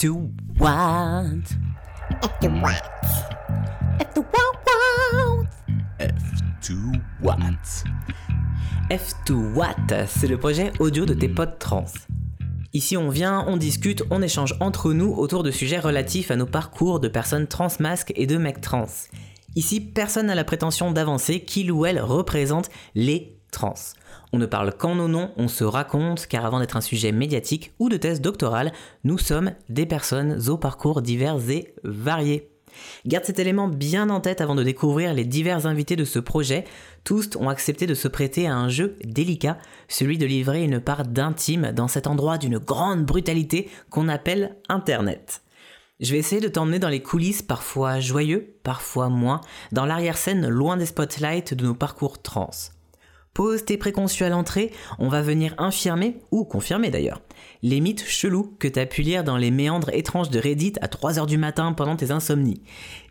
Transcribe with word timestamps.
F2 0.00 0.30
what? 0.58 1.44
F2 2.22 2.62
what? 2.62 2.82
F2 4.00 4.24
what? 4.32 4.56
F2 6.00 6.96
what? 7.20 7.68
F2 8.88 9.54
what? 9.54 10.06
C'est 10.06 10.26
le 10.26 10.38
projet 10.38 10.72
audio 10.78 11.04
de 11.04 11.12
tes 11.12 11.28
potes 11.28 11.58
trans. 11.58 11.84
Ici 12.72 12.96
on 12.96 13.10
vient, 13.10 13.44
on 13.46 13.58
discute, 13.58 14.02
on 14.08 14.22
échange 14.22 14.54
entre 14.60 14.94
nous 14.94 15.12
autour 15.12 15.42
de 15.42 15.50
sujets 15.50 15.80
relatifs 15.80 16.30
à 16.30 16.36
nos 16.36 16.46
parcours 16.46 16.98
de 16.98 17.08
personnes 17.08 17.46
trans 17.46 17.68
masques 17.78 18.14
et 18.16 18.26
de 18.26 18.38
mecs 18.38 18.62
trans. 18.62 18.86
Ici 19.54 19.82
personne 19.82 20.28
n'a 20.28 20.34
la 20.34 20.44
prétention 20.44 20.92
d'avancer 20.92 21.40
qu'il 21.40 21.70
ou 21.70 21.84
elle 21.84 22.00
représente 22.00 22.70
les 22.94 23.39
trans. 23.50 23.74
On 24.32 24.38
ne 24.38 24.46
parle 24.46 24.72
qu'en 24.76 24.94
nos 24.94 25.08
noms, 25.08 25.30
on 25.36 25.48
se 25.48 25.64
raconte, 25.64 26.26
car 26.26 26.44
avant 26.44 26.60
d'être 26.60 26.76
un 26.76 26.80
sujet 26.80 27.12
médiatique 27.12 27.72
ou 27.78 27.88
de 27.88 27.96
thèse 27.96 28.20
doctorale, 28.20 28.72
nous 29.04 29.18
sommes 29.18 29.52
des 29.68 29.86
personnes 29.86 30.40
aux 30.48 30.58
parcours 30.58 31.02
divers 31.02 31.38
et 31.50 31.74
variés. 31.84 32.50
Garde 33.06 33.24
cet 33.24 33.38
élément 33.38 33.68
bien 33.68 34.10
en 34.10 34.20
tête 34.20 34.40
avant 34.40 34.54
de 34.54 34.62
découvrir 34.62 35.14
les 35.14 35.24
divers 35.24 35.66
invités 35.66 35.96
de 35.96 36.04
ce 36.04 36.18
projet. 36.18 36.64
Tous 37.04 37.30
ont 37.36 37.48
accepté 37.48 37.86
de 37.86 37.94
se 37.94 38.08
prêter 38.08 38.46
à 38.46 38.54
un 38.54 38.68
jeu 38.68 38.96
délicat, 39.04 39.58
celui 39.88 40.18
de 40.18 40.26
livrer 40.26 40.62
une 40.62 40.80
part 40.80 41.04
d'intime 41.04 41.72
dans 41.72 41.88
cet 41.88 42.06
endroit 42.06 42.38
d'une 42.38 42.58
grande 42.58 43.04
brutalité 43.04 43.68
qu'on 43.90 44.08
appelle 44.08 44.56
Internet. 44.68 45.42
Je 46.00 46.12
vais 46.12 46.18
essayer 46.18 46.40
de 46.40 46.48
t'emmener 46.48 46.78
dans 46.78 46.88
les 46.88 47.02
coulisses 47.02 47.42
parfois 47.42 48.00
joyeux, 48.00 48.54
parfois 48.62 49.10
moins, 49.10 49.42
dans 49.72 49.84
l'arrière-scène 49.84 50.48
loin 50.48 50.78
des 50.78 50.86
spotlights 50.86 51.52
de 51.52 51.64
nos 51.64 51.74
parcours 51.74 52.22
trans. 52.22 52.50
Pose 53.34 53.64
tes 53.64 53.76
préconçus 53.76 54.24
à 54.24 54.28
l'entrée, 54.28 54.72
on 54.98 55.08
va 55.08 55.22
venir 55.22 55.54
infirmer, 55.58 56.18
ou 56.30 56.44
confirmer 56.44 56.90
d'ailleurs, 56.90 57.22
les 57.62 57.80
mythes 57.80 58.04
chelous 58.04 58.56
que 58.58 58.66
t'as 58.68 58.86
pu 58.86 59.02
lire 59.02 59.22
dans 59.22 59.36
les 59.36 59.50
méandres 59.50 59.90
étranges 59.90 60.30
de 60.30 60.40
Reddit 60.40 60.74
à 60.80 60.88
3h 60.88 61.26
du 61.26 61.38
matin 61.38 61.72
pendant 61.72 61.96
tes 61.96 62.10
insomnies. 62.10 62.62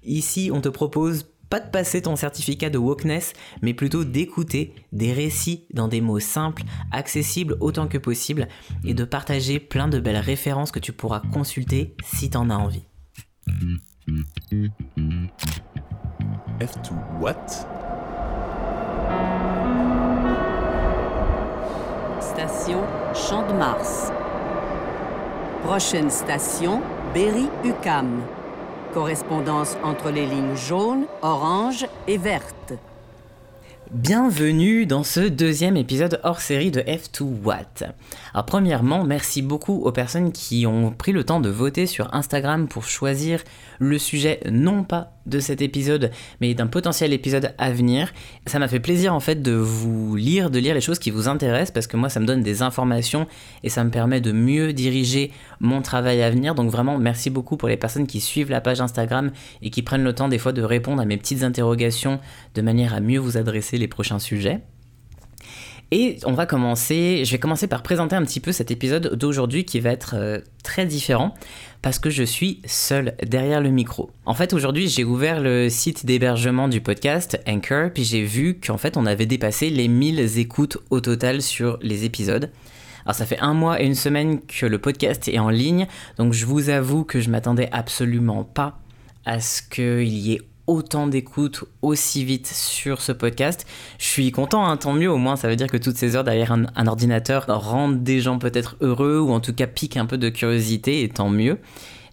Ici, 0.03 0.51
on 0.53 0.61
te 0.61 0.69
propose 0.69 1.25
pas 1.49 1.59
de 1.59 1.69
passer 1.69 2.01
ton 2.03 2.15
certificat 2.15 2.69
de 2.69 2.77
wokeness, 2.77 3.33
mais 3.61 3.73
plutôt 3.73 4.03
d'écouter 4.03 4.73
des 4.91 5.13
récits 5.13 5.65
dans 5.73 5.87
des 5.87 6.01
mots 6.01 6.19
simples, 6.19 6.63
accessibles 6.91 7.57
autant 7.59 7.87
que 7.87 7.97
possible, 7.97 8.47
et 8.83 8.93
de 8.93 9.03
partager 9.03 9.59
plein 9.59 9.87
de 9.87 9.99
belles 9.99 10.17
références 10.17 10.71
que 10.71 10.79
tu 10.79 10.93
pourras 10.93 11.21
consulter 11.33 11.95
si 12.03 12.29
t'en 12.29 12.49
as 12.49 12.57
envie. 12.57 12.85
F2 16.59 17.21
what? 17.21 17.88
Station 22.39 22.83
Champ 23.13 23.45
de 23.49 23.53
Mars. 23.53 24.13
Prochaine 25.65 26.09
station, 26.09 26.81
Berry-UQAM. 27.13 28.21
Correspondance 28.93 29.75
entre 29.83 30.09
les 30.09 30.25
lignes 30.25 30.55
jaunes, 30.55 31.03
orange 31.21 31.85
et 32.07 32.17
vertes. 32.17 32.75
Bienvenue 33.91 34.85
dans 34.85 35.03
ce 35.03 35.19
deuxième 35.19 35.75
épisode 35.75 36.21
hors 36.23 36.39
série 36.39 36.71
de 36.71 36.79
F2 36.79 37.23
What. 37.43 37.89
Alors 38.33 38.45
premièrement, 38.45 39.03
merci 39.03 39.41
beaucoup 39.41 39.81
aux 39.83 39.91
personnes 39.91 40.31
qui 40.31 40.65
ont 40.65 40.91
pris 40.91 41.11
le 41.11 41.25
temps 41.25 41.41
de 41.41 41.49
voter 41.49 41.87
sur 41.87 42.13
Instagram 42.13 42.69
pour 42.69 42.85
choisir 42.85 43.43
le 43.79 43.97
sujet 43.97 44.39
non 44.49 44.83
pas 44.83 45.11
de 45.29 45.39
cet 45.39 45.61
épisode, 45.61 46.11
mais 46.41 46.53
d'un 46.53 46.67
potentiel 46.67 47.13
épisode 47.13 47.53
à 47.57 47.71
venir. 47.71 48.11
Ça 48.45 48.59
m'a 48.59 48.67
fait 48.67 48.79
plaisir 48.79 49.13
en 49.13 49.19
fait 49.19 49.41
de 49.41 49.53
vous 49.53 50.15
lire, 50.15 50.49
de 50.49 50.59
lire 50.59 50.73
les 50.73 50.81
choses 50.81 50.99
qui 50.99 51.11
vous 51.11 51.27
intéressent 51.27 51.71
parce 51.71 51.87
que 51.87 51.97
moi 51.97 52.09
ça 52.09 52.19
me 52.19 52.25
donne 52.25 52.41
des 52.41 52.61
informations 52.61 53.27
et 53.63 53.69
ça 53.69 53.83
me 53.83 53.91
permet 53.91 54.21
de 54.21 54.31
mieux 54.31 54.73
diriger 54.73 55.31
mon 55.59 55.81
travail 55.81 56.21
à 56.21 56.29
venir. 56.29 56.55
Donc 56.55 56.71
vraiment 56.71 56.97
merci 56.97 57.29
beaucoup 57.29 57.57
pour 57.57 57.69
les 57.69 57.77
personnes 57.77 58.07
qui 58.07 58.19
suivent 58.19 58.49
la 58.49 58.61
page 58.61 58.81
Instagram 58.81 59.31
et 59.61 59.69
qui 59.69 59.81
prennent 59.83 60.03
le 60.03 60.13
temps 60.13 60.27
des 60.27 60.39
fois 60.39 60.51
de 60.51 60.61
répondre 60.61 61.01
à 61.01 61.05
mes 61.05 61.17
petites 61.17 61.43
interrogations 61.43 62.19
de 62.55 62.61
manière 62.61 62.93
à 62.93 62.99
mieux 62.99 63.19
vous 63.19 63.37
adresser 63.37 63.77
les 63.77 63.87
prochains 63.87 64.19
sujets. 64.19 64.61
Et 65.91 66.19
on 66.25 66.33
va 66.33 66.45
commencer, 66.45 67.23
je 67.25 67.31
vais 67.31 67.39
commencer 67.39 67.65
par 67.65 67.81
présenter 67.81 68.15
un 68.15 68.23
petit 68.23 68.39
peu 68.39 68.51
cet 68.51 68.69
épisode 68.69 69.15
d'aujourd'hui 69.15 69.65
qui 69.65 69.79
va 69.79 69.89
être 69.89 70.13
euh, 70.15 70.39
très 70.63 70.85
différent 70.85 71.33
parce 71.81 71.97
que 71.97 72.11
je 72.11 72.21
suis 72.23 72.61
seul 72.65 73.15
derrière 73.25 73.59
le 73.59 73.69
micro. 73.69 74.11
En 74.25 74.35
fait, 74.35 74.53
aujourd'hui, 74.53 74.87
j'ai 74.87 75.03
ouvert 75.03 75.41
le 75.41 75.67
site 75.69 76.05
d'hébergement 76.05 76.67
du 76.67 76.79
podcast 76.79 77.41
Anchor, 77.47 77.89
puis 77.91 78.03
j'ai 78.03 78.21
vu 78.21 78.59
qu'en 78.59 78.77
fait, 78.77 78.97
on 78.97 79.07
avait 79.07 79.25
dépassé 79.25 79.71
les 79.71 79.87
1000 79.87 80.37
écoutes 80.37 80.77
au 80.91 80.99
total 80.99 81.41
sur 81.41 81.79
les 81.81 82.05
épisodes. 82.05 82.51
Alors 83.05 83.15
ça 83.15 83.25
fait 83.25 83.39
un 83.39 83.55
mois 83.55 83.81
et 83.81 83.85
une 83.85 83.95
semaine 83.95 84.41
que 84.41 84.67
le 84.67 84.77
podcast 84.77 85.27
est 85.27 85.39
en 85.39 85.49
ligne, 85.49 85.87
donc 86.17 86.33
je 86.33 86.45
vous 86.45 86.69
avoue 86.69 87.03
que 87.03 87.19
je 87.19 87.31
m'attendais 87.31 87.69
absolument 87.71 88.43
pas 88.43 88.79
à 89.25 89.39
ce 89.39 89.63
qu'il 89.63 90.07
y 90.07 90.33
ait 90.33 90.41
autant 90.69 91.07
d'écoute 91.07 91.63
aussi 91.81 92.23
vite 92.23 92.45
sur 92.45 93.01
ce 93.01 93.11
podcast. 93.11 93.65
Je 93.97 94.05
suis 94.05 94.31
content, 94.31 94.67
hein, 94.67 94.77
tant 94.77 94.93
mieux, 94.93 95.11
au 95.11 95.17
moins 95.17 95.35
ça 95.35 95.49
veut 95.49 95.55
dire 95.55 95.65
que 95.65 95.77
toutes 95.77 95.97
ces 95.97 96.15
heures 96.15 96.23
derrière 96.23 96.51
un, 96.51 96.87
ordinateur 96.87 97.47
rendent 97.47 98.03
des 98.03 98.21
gens 98.21 98.37
peut-être 98.37 98.77
heureux 98.79 99.19
ou 99.19 99.31
en 99.31 99.39
tout 99.39 99.51
cas 99.51 99.65
piquent 99.65 99.97
un 99.97 100.05
peu 100.05 100.19
de 100.19 100.29
curiosité 100.29 101.01
et 101.01 101.09
tant 101.09 101.29
mieux. 101.29 101.57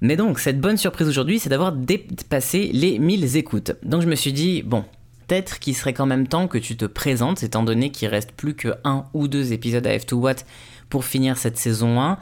Mais 0.01 0.17
donc 0.17 0.39
cette 0.39 0.59
bonne 0.59 0.79
surprise 0.79 1.07
aujourd'hui 1.07 1.39
c'est 1.39 1.51
d'avoir 1.51 1.73
dépassé 1.73 2.71
les 2.73 2.99
1000 2.99 3.37
écoutes. 3.37 3.73
Donc 3.83 4.01
je 4.01 4.09
me 4.09 4.15
suis 4.15 4.33
dit, 4.33 4.63
bon, 4.63 4.87
peut-être 5.29 5.59
qu'il 5.59 5.77
serait 5.77 5.93
quand 5.93 6.07
même 6.07 6.27
temps 6.27 6.49
que 6.49 6.57
tu 6.57 6.79
te 6.79 6.87
présentes 6.87 7.43
étant 7.43 7.63
donné 7.63 7.91
qu'il 7.91 8.09
reste 8.09 8.33
plus 8.33 8.55
que 8.55 8.69
un 8.85 9.05
ou 9.13 9.29
deux 9.29 9.53
épisodes 9.53 9.87
à 9.87 9.95
F2 9.95 10.15
Watt 10.15 10.47
pour 10.89 11.05
finir 11.05 11.37
cette 11.37 11.59
saison 11.59 12.01
1. 12.01 12.17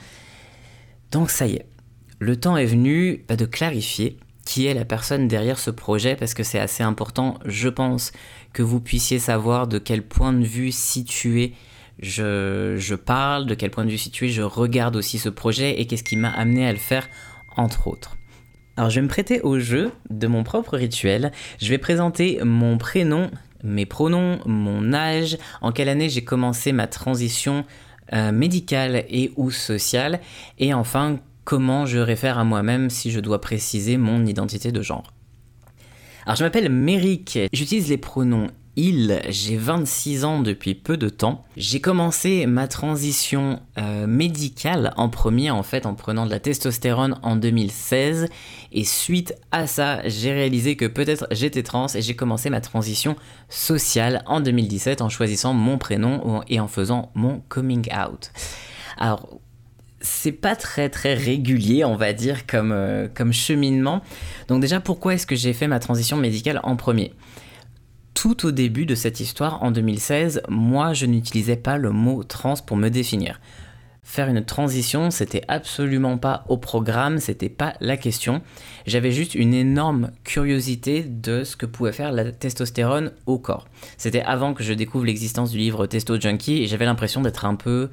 Donc 1.12 1.30
ça 1.30 1.46
y 1.46 1.54
est, 1.54 1.66
le 2.18 2.34
temps 2.34 2.56
est 2.56 2.66
venu 2.66 3.24
bah, 3.28 3.36
de 3.36 3.44
clarifier 3.44 4.18
qui 4.44 4.66
est 4.66 4.74
la 4.74 4.84
personne 4.84 5.28
derrière 5.28 5.58
ce 5.58 5.70
projet 5.70 6.16
parce 6.16 6.34
que 6.34 6.42
c'est 6.42 6.58
assez 6.58 6.82
important, 6.82 7.38
je 7.44 7.68
pense, 7.68 8.12
que 8.52 8.62
vous 8.62 8.80
puissiez 8.80 9.18
savoir 9.18 9.66
de 9.66 9.78
quel 9.78 10.02
point 10.02 10.32
de 10.32 10.44
vue 10.44 10.72
situé 10.72 11.54
je, 12.00 12.94
parle, 12.94 13.46
de 13.46 13.54
quel 13.54 13.70
point 13.70 13.84
de 13.84 13.90
vue 13.90 13.98
situé 13.98 14.28
je 14.28 14.42
regarde 14.42 14.96
aussi 14.96 15.18
ce 15.18 15.28
projet 15.28 15.80
et 15.80 15.86
qu'est-ce 15.86 16.04
qui 16.04 16.16
m'a 16.16 16.30
amené 16.30 16.66
à 16.66 16.72
le 16.72 16.78
faire, 16.78 17.08
entre 17.56 17.86
autres. 17.86 18.16
Alors 18.76 18.90
je 18.90 18.96
vais 18.96 19.02
me 19.02 19.08
prêter 19.08 19.40
au 19.40 19.58
jeu 19.60 19.92
de 20.10 20.26
mon 20.26 20.42
propre 20.42 20.76
rituel. 20.76 21.30
Je 21.60 21.68
vais 21.68 21.78
présenter 21.78 22.40
mon 22.42 22.76
prénom, 22.76 23.30
mes 23.62 23.86
pronoms, 23.86 24.40
mon 24.46 24.92
âge, 24.92 25.38
en 25.62 25.70
quelle 25.70 25.88
année 25.88 26.08
j'ai 26.08 26.24
commencé 26.24 26.72
ma 26.72 26.88
transition 26.88 27.64
euh, 28.12 28.32
médicale 28.32 29.04
et 29.08 29.32
ou 29.36 29.50
sociale, 29.50 30.20
et 30.58 30.74
enfin 30.74 31.20
comment 31.44 31.86
je 31.86 31.98
réfère 31.98 32.38
à 32.38 32.44
moi-même 32.44 32.90
si 32.90 33.10
je 33.10 33.20
dois 33.20 33.40
préciser 33.40 33.96
mon 33.96 34.26
identité 34.26 34.72
de 34.72 34.82
genre. 34.82 35.12
Alors 36.26 36.36
je 36.36 36.44
m'appelle 36.44 36.70
Méric, 36.70 37.38
j'utilise 37.52 37.88
les 37.88 37.98
pronoms 37.98 38.48
il, 38.76 39.20
j'ai 39.28 39.56
26 39.56 40.24
ans 40.24 40.40
depuis 40.40 40.74
peu 40.74 40.96
de 40.96 41.08
temps. 41.08 41.44
J'ai 41.56 41.80
commencé 41.80 42.46
ma 42.46 42.66
transition 42.66 43.60
euh, 43.78 44.06
médicale 44.06 44.92
en 44.96 45.08
premier 45.08 45.50
en 45.50 45.62
fait 45.62 45.86
en 45.86 45.94
prenant 45.94 46.26
de 46.26 46.30
la 46.30 46.40
testostérone 46.40 47.18
en 47.22 47.36
2016 47.36 48.28
et 48.72 48.84
suite 48.84 49.34
à 49.52 49.66
ça 49.66 50.00
j'ai 50.08 50.32
réalisé 50.32 50.76
que 50.76 50.86
peut-être 50.86 51.28
j'étais 51.30 51.62
trans 51.62 51.86
et 51.94 52.02
j'ai 52.02 52.16
commencé 52.16 52.50
ma 52.50 52.60
transition 52.60 53.14
sociale 53.48 54.22
en 54.26 54.40
2017 54.40 55.02
en 55.02 55.08
choisissant 55.08 55.54
mon 55.54 55.78
prénom 55.78 56.42
et 56.48 56.58
en 56.58 56.68
faisant 56.68 57.12
mon 57.14 57.42
coming 57.48 57.88
out. 57.94 58.32
Alors 58.98 59.40
c'est 60.04 60.32
pas 60.32 60.54
très 60.54 60.90
très 60.90 61.14
régulier, 61.14 61.84
on 61.84 61.96
va 61.96 62.12
dire, 62.12 62.46
comme, 62.46 62.72
euh, 62.72 63.08
comme 63.12 63.32
cheminement. 63.32 64.02
Donc 64.48 64.60
déjà, 64.60 64.78
pourquoi 64.78 65.14
est-ce 65.14 65.26
que 65.26 65.34
j'ai 65.34 65.52
fait 65.52 65.66
ma 65.66 65.80
transition 65.80 66.16
médicale 66.16 66.60
en 66.62 66.76
premier? 66.76 67.14
Tout 68.12 68.46
au 68.46 68.52
début 68.52 68.86
de 68.86 68.94
cette 68.94 69.18
histoire, 69.18 69.62
en 69.62 69.70
2016, 69.70 70.42
moi, 70.48 70.92
je 70.92 71.06
n'utilisais 71.06 71.56
pas 71.56 71.78
le 71.78 71.90
mot 71.90 72.22
trans 72.22 72.54
pour 72.64 72.76
me 72.76 72.90
définir. 72.90 73.40
Faire 74.02 74.28
une 74.28 74.44
transition, 74.44 75.10
c'était 75.10 75.42
absolument 75.48 76.18
pas 76.18 76.44
au 76.48 76.58
programme, 76.58 77.18
c'était 77.18 77.48
pas 77.48 77.74
la 77.80 77.96
question. 77.96 78.42
J'avais 78.86 79.10
juste 79.10 79.34
une 79.34 79.54
énorme 79.54 80.10
curiosité 80.24 81.02
de 81.02 81.42
ce 81.42 81.56
que 81.56 81.64
pouvait 81.64 81.92
faire 81.92 82.12
la 82.12 82.30
testostérone 82.30 83.12
au 83.24 83.38
corps. 83.38 83.66
C'était 83.96 84.20
avant 84.20 84.52
que 84.52 84.62
je 84.62 84.74
découvre 84.74 85.06
l'existence 85.06 85.50
du 85.50 85.58
livre 85.58 85.86
Testo 85.86 86.20
Junkie 86.20 86.62
et 86.62 86.66
j'avais 86.66 86.84
l'impression 86.84 87.22
d'être 87.22 87.46
un 87.46 87.54
peu 87.54 87.88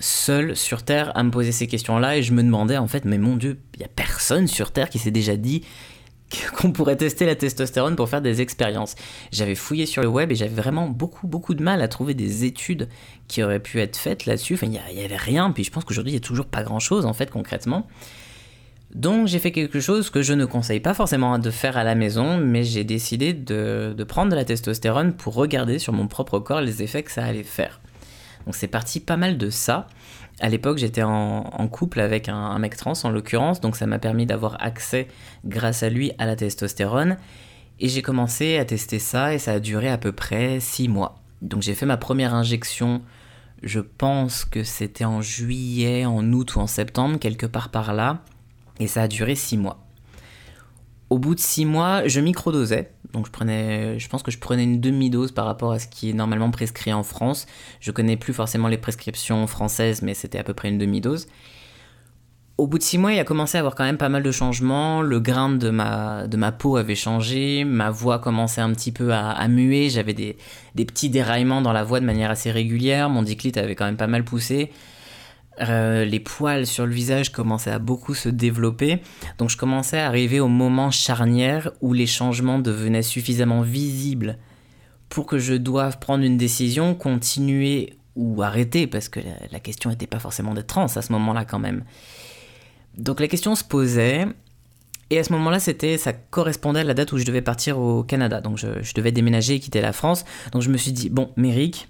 seul 0.00 0.56
sur 0.56 0.82
Terre 0.82 1.16
à 1.16 1.22
me 1.22 1.30
poser 1.30 1.52
ces 1.52 1.66
questions-là 1.66 2.16
et 2.16 2.22
je 2.22 2.32
me 2.32 2.42
demandais 2.42 2.76
en 2.76 2.88
fait, 2.88 3.04
mais 3.04 3.18
mon 3.18 3.36
Dieu, 3.36 3.58
il 3.74 3.78
n'y 3.78 3.84
a 3.84 3.88
personne 3.88 4.46
sur 4.46 4.72
Terre 4.72 4.88
qui 4.88 4.98
s'est 4.98 5.10
déjà 5.10 5.36
dit 5.36 5.62
qu'on 6.56 6.72
pourrait 6.72 6.96
tester 6.96 7.26
la 7.26 7.34
testostérone 7.34 7.96
pour 7.96 8.08
faire 8.08 8.22
des 8.22 8.40
expériences. 8.40 8.94
J'avais 9.32 9.54
fouillé 9.54 9.86
sur 9.86 10.02
le 10.02 10.08
web 10.08 10.32
et 10.32 10.34
j'avais 10.34 10.54
vraiment 10.54 10.88
beaucoup 10.88 11.26
beaucoup 11.26 11.54
de 11.54 11.62
mal 11.62 11.80
à 11.82 11.88
trouver 11.88 12.14
des 12.14 12.44
études 12.44 12.88
qui 13.28 13.42
auraient 13.42 13.60
pu 13.60 13.80
être 13.80 13.96
faites 13.96 14.26
là-dessus. 14.26 14.54
Enfin, 14.54 14.66
il 14.66 14.96
n'y 14.96 15.04
avait 15.04 15.16
rien, 15.16 15.50
puis 15.50 15.64
je 15.64 15.70
pense 15.70 15.84
qu'aujourd'hui 15.84 16.12
il 16.12 16.16
n'y 16.16 16.22
a 16.22 16.26
toujours 16.26 16.46
pas 16.46 16.62
grand-chose 16.62 17.06
en 17.06 17.12
fait 17.12 17.30
concrètement. 17.30 17.86
Donc 18.94 19.26
j'ai 19.26 19.40
fait 19.40 19.50
quelque 19.50 19.80
chose 19.80 20.08
que 20.08 20.22
je 20.22 20.32
ne 20.32 20.44
conseille 20.44 20.78
pas 20.78 20.94
forcément 20.94 21.36
de 21.38 21.50
faire 21.50 21.76
à 21.76 21.82
la 21.82 21.96
maison, 21.96 22.38
mais 22.38 22.62
j'ai 22.62 22.84
décidé 22.84 23.32
de, 23.32 23.92
de 23.96 24.04
prendre 24.04 24.30
de 24.30 24.36
la 24.36 24.44
testostérone 24.44 25.14
pour 25.14 25.34
regarder 25.34 25.80
sur 25.80 25.92
mon 25.92 26.06
propre 26.06 26.38
corps 26.38 26.60
les 26.60 26.82
effets 26.82 27.02
que 27.02 27.10
ça 27.10 27.24
allait 27.24 27.42
faire. 27.42 27.80
Donc 28.46 28.54
c'est 28.54 28.68
parti 28.68 29.00
pas 29.00 29.16
mal 29.16 29.38
de 29.38 29.50
ça. 29.50 29.86
À 30.40 30.48
l'époque, 30.48 30.78
j'étais 30.78 31.02
en, 31.02 31.68
couple 31.68 32.00
avec 32.00 32.28
un, 32.28 32.34
un 32.34 32.58
mec 32.58 32.76
trans 32.76 32.94
en 33.04 33.10
l'occurrence, 33.10 33.60
donc 33.60 33.76
ça 33.76 33.86
m'a 33.86 33.98
permis 33.98 34.26
d'avoir 34.26 34.62
accès 34.62 35.08
grâce 35.44 35.82
à 35.82 35.90
lui 35.90 36.12
à 36.18 36.26
la 36.26 36.36
testostérone. 36.36 37.16
Et 37.80 37.88
j'ai 37.88 38.02
commencé 38.02 38.58
à 38.58 38.64
tester 38.64 38.98
ça 38.98 39.34
et 39.34 39.38
ça 39.38 39.52
a 39.52 39.60
duré 39.60 39.88
à 39.88 39.98
peu 39.98 40.12
près 40.12 40.60
6 40.60 40.88
mois. 40.88 41.20
Donc 41.42 41.62
j'ai 41.62 41.74
fait 41.74 41.86
ma 41.86 41.96
première 41.96 42.34
injection, 42.34 43.02
je 43.62 43.80
pense 43.80 44.44
que 44.44 44.62
c'était 44.62 45.04
en 45.04 45.20
juillet, 45.20 46.04
en 46.04 46.32
août 46.32 46.56
ou 46.56 46.60
en 46.60 46.66
septembre, 46.66 47.18
quelque 47.18 47.46
part 47.46 47.70
par 47.70 47.92
là. 47.92 48.22
Et 48.80 48.86
ça 48.86 49.02
a 49.02 49.08
duré 49.08 49.34
6 49.34 49.58
mois. 49.58 49.83
Au 51.14 51.18
bout 51.18 51.36
de 51.36 51.40
6 51.40 51.64
mois, 51.64 52.08
je 52.08 52.18
microdosais. 52.18 52.90
Donc 53.12 53.26
je 53.26 53.30
prenais, 53.30 54.00
je 54.00 54.08
pense 54.08 54.24
que 54.24 54.32
je 54.32 54.38
prenais 54.40 54.64
une 54.64 54.80
demi-dose 54.80 55.30
par 55.30 55.44
rapport 55.44 55.70
à 55.70 55.78
ce 55.78 55.86
qui 55.86 56.10
est 56.10 56.12
normalement 56.12 56.50
prescrit 56.50 56.92
en 56.92 57.04
France. 57.04 57.46
Je 57.78 57.92
connais 57.92 58.16
plus 58.16 58.32
forcément 58.32 58.66
les 58.66 58.78
prescriptions 58.78 59.46
françaises, 59.46 60.02
mais 60.02 60.12
c'était 60.14 60.40
à 60.40 60.42
peu 60.42 60.54
près 60.54 60.70
une 60.70 60.78
demi-dose. 60.78 61.28
Au 62.58 62.66
bout 62.66 62.78
de 62.78 62.82
six 62.82 62.98
mois, 62.98 63.12
il 63.12 63.20
a 63.20 63.24
commencé 63.24 63.56
à 63.56 63.60
avoir 63.60 63.76
quand 63.76 63.84
même 63.84 63.96
pas 63.96 64.08
mal 64.08 64.24
de 64.24 64.32
changements. 64.32 65.02
Le 65.02 65.20
grain 65.20 65.50
de 65.50 65.70
ma, 65.70 66.52
peau 66.58 66.78
avait 66.78 66.96
changé, 66.96 67.62
ma 67.62 67.92
voix 67.92 68.18
commençait 68.18 68.60
un 68.60 68.72
petit 68.72 68.90
peu 68.90 69.12
à, 69.12 69.30
à 69.30 69.46
muer, 69.46 69.90
j'avais 69.90 70.14
des, 70.14 70.36
des 70.74 70.84
petits 70.84 71.10
déraillements 71.10 71.62
dans 71.62 71.72
la 71.72 71.84
voix 71.84 72.00
de 72.00 72.06
manière 72.06 72.32
assez 72.32 72.50
régulière, 72.50 73.08
mon 73.08 73.22
diclite 73.22 73.56
avait 73.56 73.76
quand 73.76 73.84
même 73.84 73.96
pas 73.96 74.08
mal 74.08 74.24
poussé. 74.24 74.72
Euh, 75.60 76.04
les 76.04 76.20
poils 76.20 76.66
sur 76.66 76.84
le 76.84 76.92
visage 76.92 77.30
commençaient 77.30 77.70
à 77.70 77.78
beaucoup 77.78 78.14
se 78.14 78.28
développer, 78.28 79.00
donc 79.38 79.50
je 79.50 79.56
commençais 79.56 79.98
à 79.98 80.08
arriver 80.08 80.40
au 80.40 80.48
moment 80.48 80.90
charnière 80.90 81.70
où 81.80 81.92
les 81.92 82.06
changements 82.06 82.58
devenaient 82.58 83.02
suffisamment 83.02 83.62
visibles 83.62 84.36
pour 85.08 85.26
que 85.26 85.38
je 85.38 85.54
doive 85.54 86.00
prendre 86.00 86.24
une 86.24 86.36
décision, 86.36 86.94
continuer 86.96 87.96
ou 88.16 88.42
arrêter, 88.42 88.88
parce 88.88 89.08
que 89.08 89.20
la, 89.50 89.60
question 89.60 89.90
n'était 89.90 90.08
pas 90.08 90.18
forcément 90.18 90.54
d'être 90.54 90.66
trans 90.66 90.86
à 90.86 91.02
ce 91.02 91.12
moment-là 91.12 91.44
quand 91.44 91.60
même. 91.60 91.84
Donc 92.96 93.20
la 93.20 93.28
question 93.28 93.54
se 93.54 93.62
posait, 93.62 94.26
et 95.10 95.18
à 95.18 95.24
ce 95.24 95.32
moment-là, 95.34 95.60
c'était, 95.60 95.98
ça 95.98 96.12
correspondait 96.12 96.80
à 96.80 96.84
la 96.84 96.94
date 96.94 97.12
où 97.12 97.18
je 97.18 97.24
devais 97.24 97.42
partir 97.42 97.78
au 97.78 98.02
Canada. 98.02 98.40
Donc 98.40 98.58
je, 98.58 98.82
je 98.82 98.94
devais 98.94 99.12
déménager 99.12 99.54
et 99.54 99.60
quitter 99.60 99.80
la 99.80 99.92
France. 99.92 100.24
Donc 100.52 100.62
je 100.62 100.70
me 100.70 100.76
suis 100.76 100.92
dit, 100.92 101.10
bon, 101.10 101.30
Méric, 101.36 101.88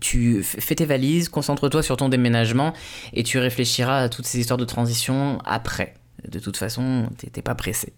tu 0.00 0.42
fais 0.42 0.74
tes 0.74 0.84
valises, 0.84 1.28
concentre-toi 1.28 1.82
sur 1.82 1.96
ton 1.96 2.08
déménagement 2.08 2.72
et 3.12 3.22
tu 3.22 3.38
réfléchiras 3.38 3.98
à 3.98 4.08
toutes 4.08 4.26
ces 4.26 4.38
histoires 4.38 4.58
de 4.58 4.64
transition 4.64 5.38
après. 5.44 5.94
De 6.28 6.38
toute 6.38 6.56
façon, 6.56 7.08
t'es 7.32 7.42
pas 7.42 7.54
pressé. 7.54 7.92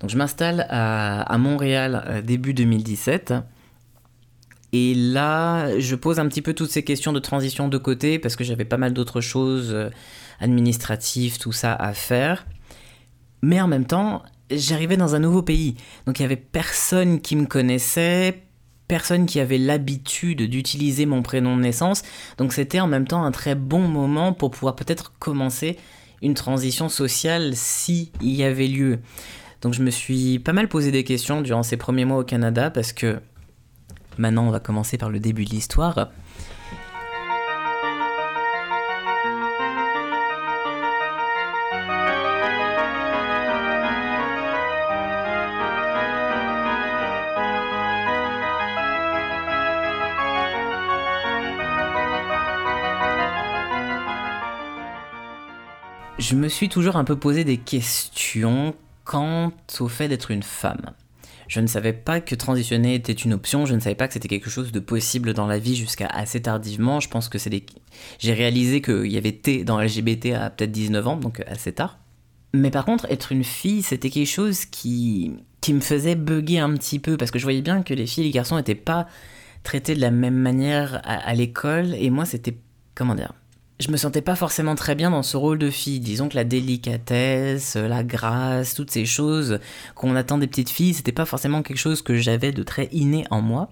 Donc 0.00 0.10
je 0.10 0.16
m'installe 0.16 0.66
à, 0.68 1.22
à 1.22 1.38
Montréal 1.38 2.04
euh, 2.08 2.22
début 2.22 2.54
2017. 2.54 3.34
Et 4.72 4.94
là, 4.94 5.78
je 5.78 5.94
pose 5.94 6.18
un 6.18 6.26
petit 6.28 6.40
peu 6.40 6.54
toutes 6.54 6.70
ces 6.70 6.82
questions 6.82 7.12
de 7.12 7.18
transition 7.18 7.68
de 7.68 7.78
côté 7.78 8.18
parce 8.18 8.36
que 8.36 8.44
j'avais 8.44 8.64
pas 8.64 8.78
mal 8.78 8.94
d'autres 8.94 9.20
choses 9.20 9.70
euh, 9.72 9.90
administratives, 10.40 11.38
tout 11.38 11.52
ça 11.52 11.74
à 11.74 11.92
faire. 11.92 12.46
Mais 13.42 13.60
en 13.60 13.68
même 13.68 13.84
temps, 13.84 14.22
j'arrivais 14.50 14.96
dans 14.96 15.14
un 15.14 15.18
nouveau 15.18 15.42
pays. 15.42 15.76
Donc 16.06 16.18
il 16.18 16.22
y 16.22 16.24
avait 16.24 16.36
personne 16.36 17.20
qui 17.20 17.36
me 17.36 17.46
connaissait, 17.46 18.42
personne 18.88 19.26
qui 19.26 19.40
avait 19.40 19.58
l'habitude 19.58 20.42
d'utiliser 20.42 21.06
mon 21.06 21.22
prénom 21.22 21.56
de 21.56 21.62
naissance. 21.62 22.02
Donc 22.38 22.52
c'était 22.52 22.80
en 22.80 22.86
même 22.86 23.06
temps 23.06 23.24
un 23.24 23.32
très 23.32 23.54
bon 23.54 23.88
moment 23.88 24.32
pour 24.32 24.50
pouvoir 24.50 24.76
peut-être 24.76 25.12
commencer 25.18 25.78
une 26.22 26.34
transition 26.34 26.88
sociale 26.88 27.52
si 27.54 28.12
il 28.20 28.32
y 28.32 28.44
avait 28.44 28.68
lieu. 28.68 29.00
Donc 29.60 29.74
je 29.74 29.82
me 29.82 29.90
suis 29.90 30.38
pas 30.38 30.52
mal 30.52 30.68
posé 30.68 30.90
des 30.90 31.04
questions 31.04 31.40
durant 31.40 31.62
ces 31.62 31.76
premiers 31.76 32.04
mois 32.04 32.18
au 32.18 32.24
Canada 32.24 32.70
parce 32.70 32.92
que 32.92 33.20
maintenant 34.18 34.46
on 34.46 34.50
va 34.50 34.60
commencer 34.60 34.98
par 34.98 35.10
le 35.10 35.20
début 35.20 35.44
de 35.44 35.50
l'histoire. 35.50 36.10
Je 56.32 56.36
me 56.38 56.48
suis 56.48 56.70
toujours 56.70 56.96
un 56.96 57.04
peu 57.04 57.16
posé 57.16 57.44
des 57.44 57.58
questions 57.58 58.74
quant 59.04 59.52
au 59.80 59.88
fait 59.88 60.08
d'être 60.08 60.30
une 60.30 60.42
femme. 60.42 60.92
Je 61.46 61.60
ne 61.60 61.66
savais 61.66 61.92
pas 61.92 62.22
que 62.22 62.34
transitionner 62.34 62.94
était 62.94 63.12
une 63.12 63.34
option, 63.34 63.66
je 63.66 63.74
ne 63.74 63.80
savais 63.80 63.94
pas 63.94 64.06
que 64.08 64.14
c'était 64.14 64.28
quelque 64.28 64.48
chose 64.48 64.72
de 64.72 64.80
possible 64.80 65.34
dans 65.34 65.46
la 65.46 65.58
vie 65.58 65.76
jusqu'à 65.76 66.06
assez 66.06 66.40
tardivement. 66.40 67.00
Je 67.00 67.10
pense 67.10 67.28
que 67.28 67.36
c'est 67.36 67.50
des... 67.50 67.66
J'ai 68.18 68.32
réalisé 68.32 68.80
qu'il 68.80 69.12
y 69.12 69.18
avait 69.18 69.32
T 69.32 69.62
dans 69.62 69.78
LGBT 69.78 70.32
à 70.32 70.48
peut-être 70.48 70.72
19 70.72 71.06
ans, 71.06 71.16
donc 71.18 71.40
assez 71.46 71.74
tard. 71.74 71.98
Mais 72.54 72.70
par 72.70 72.86
contre, 72.86 73.04
être 73.10 73.30
une 73.30 73.44
fille, 73.44 73.82
c'était 73.82 74.08
quelque 74.08 74.26
chose 74.26 74.64
qui, 74.64 75.32
qui 75.60 75.74
me 75.74 75.80
faisait 75.80 76.14
bugger 76.14 76.60
un 76.60 76.72
petit 76.76 76.98
peu, 76.98 77.18
parce 77.18 77.30
que 77.30 77.38
je 77.38 77.44
voyais 77.44 77.60
bien 77.60 77.82
que 77.82 77.92
les 77.92 78.06
filles 78.06 78.24
et 78.24 78.26
les 78.28 78.32
garçons 78.32 78.56
n'étaient 78.56 78.74
pas 78.74 79.06
traités 79.64 79.94
de 79.94 80.00
la 80.00 80.10
même 80.10 80.36
manière 80.36 81.02
à, 81.04 81.28
à 81.28 81.34
l'école, 81.34 81.94
et 81.94 82.08
moi 82.08 82.24
c'était... 82.24 82.56
Comment 82.94 83.14
dire 83.14 83.34
je 83.80 83.90
me 83.90 83.96
sentais 83.96 84.22
pas 84.22 84.36
forcément 84.36 84.74
très 84.74 84.94
bien 84.94 85.10
dans 85.10 85.22
ce 85.22 85.36
rôle 85.36 85.58
de 85.58 85.70
fille. 85.70 86.00
Disons 86.00 86.28
que 86.28 86.36
la 86.36 86.44
délicatesse, 86.44 87.76
la 87.76 88.04
grâce, 88.04 88.74
toutes 88.74 88.90
ces 88.90 89.04
choses 89.06 89.58
qu'on 89.94 90.14
attend 90.14 90.38
des 90.38 90.46
petites 90.46 90.70
filles, 90.70 90.94
c'était 90.94 91.12
pas 91.12 91.24
forcément 91.24 91.62
quelque 91.62 91.78
chose 91.78 92.02
que 92.02 92.16
j'avais 92.16 92.52
de 92.52 92.62
très 92.62 92.88
inné 92.92 93.24
en 93.30 93.40
moi, 93.40 93.70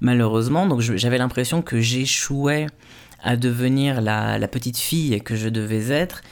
malheureusement. 0.00 0.66
Donc 0.66 0.80
j'avais 0.80 1.18
l'impression 1.18 1.62
que 1.62 1.80
j'échouais 1.80 2.66
à 3.22 3.36
devenir 3.36 4.00
la, 4.00 4.38
la 4.38 4.48
petite 4.48 4.78
fille 4.78 5.20
que 5.22 5.36
je 5.36 5.48
devais 5.48 5.90
être. 5.90 6.22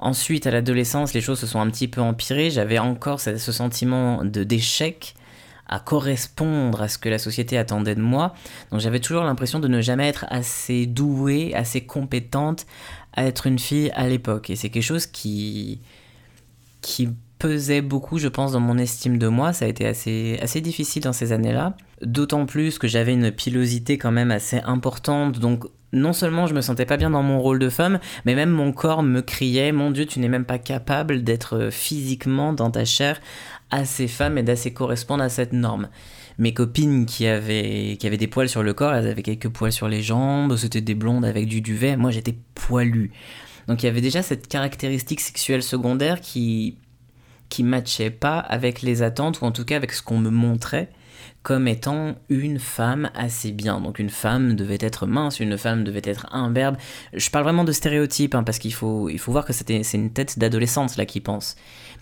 Ensuite, 0.00 0.46
à 0.46 0.50
l'adolescence, 0.50 1.14
les 1.14 1.20
choses 1.20 1.38
se 1.38 1.46
sont 1.46 1.60
un 1.60 1.70
petit 1.70 1.88
peu 1.88 2.00
empirées. 2.00 2.50
J'avais 2.50 2.78
encore 2.78 3.20
ce, 3.20 3.36
ce 3.36 3.52
sentiment 3.52 4.24
de 4.24 4.42
d'échec 4.42 5.14
à 5.74 5.80
correspondre 5.80 6.82
à 6.82 6.88
ce 6.88 6.98
que 6.98 7.08
la 7.08 7.18
société 7.18 7.58
attendait 7.58 7.96
de 7.96 8.00
moi. 8.00 8.32
Donc 8.70 8.78
j'avais 8.80 9.00
toujours 9.00 9.24
l'impression 9.24 9.58
de 9.58 9.66
ne 9.66 9.80
jamais 9.80 10.06
être 10.06 10.24
assez 10.28 10.86
douée, 10.86 11.52
assez 11.54 11.80
compétente 11.80 12.64
à 13.12 13.24
être 13.24 13.48
une 13.48 13.58
fille 13.58 13.90
à 13.94 14.06
l'époque. 14.06 14.50
Et 14.50 14.56
c'est 14.56 14.70
quelque 14.70 14.84
chose 14.84 15.06
qui, 15.06 15.80
pesait 17.40 17.82
beaucoup, 17.82 18.18
je 18.18 18.28
pense, 18.28 18.52
dans 18.52 18.60
mon 18.60 18.78
estime 18.78 19.18
de 19.18 19.26
moi. 19.26 19.52
Ça 19.52 19.64
a 19.64 19.68
été 19.68 19.84
assez, 19.84 20.38
assez 20.40 20.60
difficile 20.60 21.02
dans 21.02 21.12
ces 21.12 21.32
années-là. 21.32 21.76
D'autant 22.02 22.46
plus 22.46 22.78
que 22.78 22.86
j'avais 22.86 23.12
une 23.12 23.32
pilosité 23.32 23.98
quand 23.98 24.12
même 24.12 24.30
assez 24.30 24.60
importante. 24.60 25.40
Donc 25.40 25.64
non 25.92 26.12
seulement 26.12 26.46
je 26.46 26.54
me 26.54 26.60
sentais 26.60 26.86
pas 26.86 26.96
bien 26.96 27.10
dans 27.10 27.22
mon 27.22 27.40
rôle 27.40 27.58
de 27.58 27.68
femme, 27.68 27.98
mais 28.24 28.34
même 28.34 28.50
mon 28.50 28.72
corps 28.72 29.02
me 29.02 29.22
criait 29.22 29.72
Mon 29.72 29.90
Dieu, 29.90 30.06
tu 30.06 30.20
n'es 30.20 30.28
même 30.28 30.44
pas 30.44 30.58
capable 30.58 31.22
d'être 31.22 31.68
physiquement 31.70 32.52
dans 32.52 32.70
ta 32.70 32.84
chair 32.84 33.20
assez 33.74 34.08
femme 34.08 34.38
et 34.38 34.42
d'assez 34.42 34.72
correspondre 34.72 35.22
à 35.22 35.28
cette 35.28 35.52
norme. 35.52 35.88
Mes 36.38 36.54
copines 36.54 37.06
qui 37.06 37.26
avaient, 37.26 37.96
qui 37.98 38.06
avaient 38.06 38.16
des 38.16 38.26
poils 38.26 38.48
sur 38.48 38.62
le 38.62 38.72
corps, 38.74 38.94
elles 38.94 39.06
avaient 39.06 39.22
quelques 39.22 39.48
poils 39.48 39.72
sur 39.72 39.88
les 39.88 40.02
jambes, 40.02 40.56
c'était 40.56 40.80
des 40.80 40.94
blondes 40.94 41.24
avec 41.24 41.46
du 41.46 41.60
duvet, 41.60 41.96
moi 41.96 42.10
j'étais 42.10 42.36
poilu. 42.54 43.12
Donc 43.68 43.82
il 43.82 43.86
y 43.86 43.88
avait 43.88 44.00
déjà 44.00 44.22
cette 44.22 44.48
caractéristique 44.48 45.20
sexuelle 45.20 45.62
secondaire 45.62 46.20
qui 46.20 46.78
qui 47.50 47.62
matchait 47.62 48.10
pas 48.10 48.38
avec 48.38 48.82
les 48.82 49.02
attentes 49.02 49.40
ou 49.40 49.44
en 49.44 49.52
tout 49.52 49.64
cas 49.64 49.76
avec 49.76 49.92
ce 49.92 50.02
qu'on 50.02 50.18
me 50.18 50.30
montrait 50.30 50.90
comme 51.42 51.68
étant 51.68 52.14
une 52.28 52.58
femme 52.58 53.10
assez 53.14 53.52
bien. 53.52 53.80
Donc 53.80 53.98
une 53.98 54.10
femme 54.10 54.54
devait 54.54 54.78
être 54.80 55.06
mince, 55.06 55.40
une 55.40 55.58
femme 55.58 55.84
devait 55.84 56.02
être 56.04 56.26
imberbe. 56.32 56.76
Je 57.12 57.30
parle 57.30 57.44
vraiment 57.44 57.64
de 57.64 57.72
stéréotypes 57.72 58.34
hein, 58.34 58.42
parce 58.42 58.58
qu'il 58.58 58.72
faut, 58.72 59.08
il 59.08 59.18
faut 59.18 59.32
voir 59.32 59.44
que 59.44 59.52
c'était, 59.52 59.82
c'est 59.82 59.98
une 59.98 60.12
tête 60.12 60.38
d'adolescente 60.38 60.96
là 60.96 61.04
qui 61.06 61.20
pense. 61.20 61.56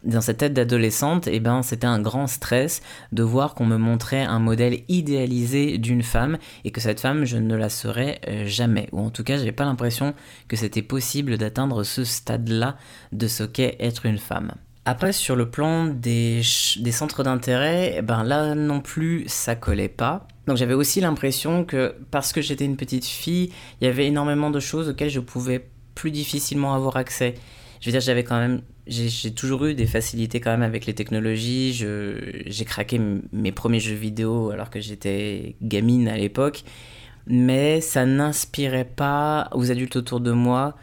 Dans 0.04 0.20
cette 0.20 0.38
tête 0.38 0.54
d'adolescente, 0.54 1.28
eh 1.28 1.38
ben, 1.38 1.62
c'était 1.62 1.86
un 1.86 2.00
grand 2.00 2.26
stress 2.26 2.82
de 3.12 3.22
voir 3.22 3.54
qu'on 3.54 3.66
me 3.66 3.76
montrait 3.76 4.22
un 4.22 4.40
modèle 4.40 4.80
idéalisé 4.88 5.78
d'une 5.78 6.02
femme 6.02 6.38
et 6.64 6.72
que 6.72 6.80
cette 6.80 6.98
femme, 6.98 7.24
je 7.24 7.36
ne 7.36 7.54
la 7.54 7.68
serais 7.68 8.20
euh, 8.26 8.44
jamais. 8.46 8.88
Ou 8.90 9.00
en 9.00 9.10
tout 9.10 9.22
cas, 9.22 9.36
j'avais 9.36 9.52
pas 9.52 9.64
l'impression 9.64 10.14
que 10.48 10.56
c'était 10.56 10.82
possible 10.82 11.38
d'atteindre 11.38 11.84
ce 11.84 12.02
stade-là 12.02 12.76
de 13.12 13.28
ce 13.28 13.44
qu'est 13.44 13.76
être 13.78 14.06
une 14.06 14.18
femme. 14.18 14.52
Après, 14.84 15.12
sur 15.12 15.36
le 15.36 15.48
plan 15.48 15.86
des, 15.86 16.42
des 16.80 16.92
centres 16.92 17.22
d'intérêt, 17.22 17.94
eh 17.98 18.02
ben 18.02 18.24
là 18.24 18.56
non 18.56 18.80
plus, 18.80 19.24
ça 19.28 19.54
collait 19.54 19.88
pas. 19.88 20.26
Donc 20.48 20.56
j'avais 20.56 20.74
aussi 20.74 21.00
l'impression 21.00 21.64
que 21.64 21.94
parce 22.10 22.32
que 22.32 22.40
j'étais 22.40 22.64
une 22.64 22.76
petite 22.76 23.04
fille, 23.04 23.52
il 23.80 23.84
y 23.84 23.86
avait 23.86 24.06
énormément 24.06 24.50
de 24.50 24.58
choses 24.58 24.88
auxquelles 24.88 25.10
je 25.10 25.20
pouvais 25.20 25.68
plus 25.94 26.10
difficilement 26.10 26.74
avoir 26.74 26.96
accès. 26.96 27.34
Je 27.80 27.86
veux 27.86 27.92
dire, 27.92 28.00
j'avais 28.00 28.24
quand 28.24 28.38
même, 28.38 28.62
j'ai 28.88 29.32
toujours 29.32 29.66
eu 29.66 29.74
des 29.74 29.86
facilités 29.86 30.40
quand 30.40 30.50
même 30.50 30.62
avec 30.62 30.86
les 30.86 30.94
technologies. 30.94 31.74
J'ai 31.74 32.64
craqué 32.64 33.00
mes 33.32 33.52
premiers 33.52 33.80
jeux 33.80 33.94
vidéo 33.94 34.50
alors 34.50 34.70
que 34.70 34.80
j'étais 34.80 35.54
gamine 35.62 36.08
à 36.08 36.16
l'époque, 36.16 36.64
mais 37.28 37.80
ça 37.80 38.04
n'inspirait 38.04 38.84
pas 38.84 39.48
aux 39.52 39.70
adultes 39.70 39.94
autour 39.94 40.18
de 40.18 40.32
moi 40.32 40.74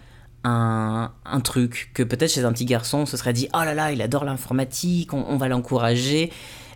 un, 0.43 1.11
truc 1.43 1.91
que 1.93 2.03
peut-être 2.03 2.31
chez 2.31 2.45
un 2.45 2.51
petit 2.51 2.65
garçon 2.65 2.99
on 2.99 3.05
se 3.05 3.17
serait 3.17 3.33
dit 3.33 3.49
oh 3.53 3.59
là 3.59 3.73
là 3.73 3.91
il 3.91 4.01
adore 4.01 4.25
l'informatique, 4.25 5.13
on, 5.13 5.37
va 5.37 5.47
l'encourager. 5.47 6.31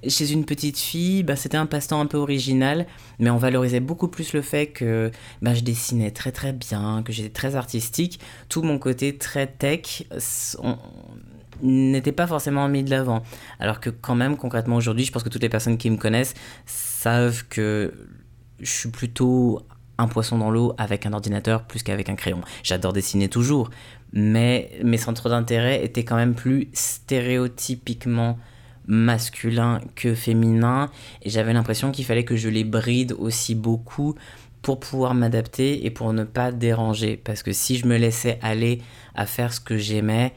Chez 0.05 0.33
une 0.33 0.43
petite 0.43 0.77
fille, 0.77 1.23
bah, 1.23 1.37
c'était 1.37 1.55
un 1.55 1.65
passe-temps 1.65 2.01
un 2.01 2.07
peu 2.07 2.17
original, 2.17 2.87
mais 3.19 3.29
on 3.29 3.37
valorisait 3.37 3.79
beaucoup 3.79 4.09
plus 4.09 4.33
le 4.33 4.41
fait 4.41 4.67
que 4.67 5.11
bah, 5.41 5.53
je 5.53 5.61
dessinais 5.61 6.11
très 6.11 6.33
très 6.33 6.51
bien, 6.51 7.03
que 7.03 7.13
j'étais 7.13 7.29
très 7.29 7.55
artistique. 7.55 8.19
Tout 8.49 8.63
mon 8.63 8.79
côté 8.79 9.17
très 9.17 9.47
tech 9.47 10.03
n'était 11.61 12.11
pas 12.11 12.27
forcément 12.27 12.67
mis 12.67 12.83
de 12.83 12.89
l'avant. 12.89 13.23
Alors 13.59 13.79
que 13.79 13.89
quand 13.89 14.15
même, 14.15 14.35
concrètement 14.35 14.75
aujourd'hui, 14.75 15.05
je 15.05 15.13
pense 15.13 15.23
que 15.23 15.29
toutes 15.29 15.41
les 15.41 15.49
personnes 15.49 15.77
qui 15.77 15.89
me 15.89 15.97
connaissent 15.97 16.33
savent 16.65 17.45
que 17.47 17.93
je 18.59 18.71
suis 18.71 18.89
plutôt 18.89 19.65
un 19.97 20.07
poisson 20.07 20.37
dans 20.37 20.49
l'eau 20.49 20.73
avec 20.77 21.05
un 21.05 21.13
ordinateur 21.13 21.63
plus 21.63 21.83
qu'avec 21.83 22.09
un 22.09 22.15
crayon. 22.15 22.41
J'adore 22.63 22.93
dessiner 22.93 23.29
toujours, 23.29 23.69
mais 24.11 24.71
mes 24.83 24.97
centres 24.97 25.29
d'intérêt 25.29 25.83
étaient 25.83 26.03
quand 26.03 26.15
même 26.15 26.35
plus 26.35 26.69
stéréotypiquement 26.73 28.37
masculins 28.85 29.79
que 29.95 30.13
féminins, 30.13 30.89
et 31.21 31.29
j'avais 31.29 31.53
l'impression 31.53 31.91
qu'il 31.91 32.05
fallait 32.05 32.25
que 32.25 32.35
je 32.35 32.49
les 32.49 32.63
bride 32.63 33.13
aussi 33.17 33.55
beaucoup 33.55 34.15
pour 34.61 34.79
pouvoir 34.79 35.13
m'adapter 35.13 35.85
et 35.85 35.89
pour 35.89 36.13
ne 36.13 36.23
pas 36.23 36.51
déranger. 36.51 37.17
Parce 37.17 37.43
que 37.43 37.51
si 37.51 37.77
je 37.77 37.85
me 37.85 37.97
laissais 37.97 38.39
aller 38.41 38.81
à 39.15 39.25
faire 39.25 39.53
ce 39.53 39.59
que 39.59 39.77
j'aimais, 39.77 40.33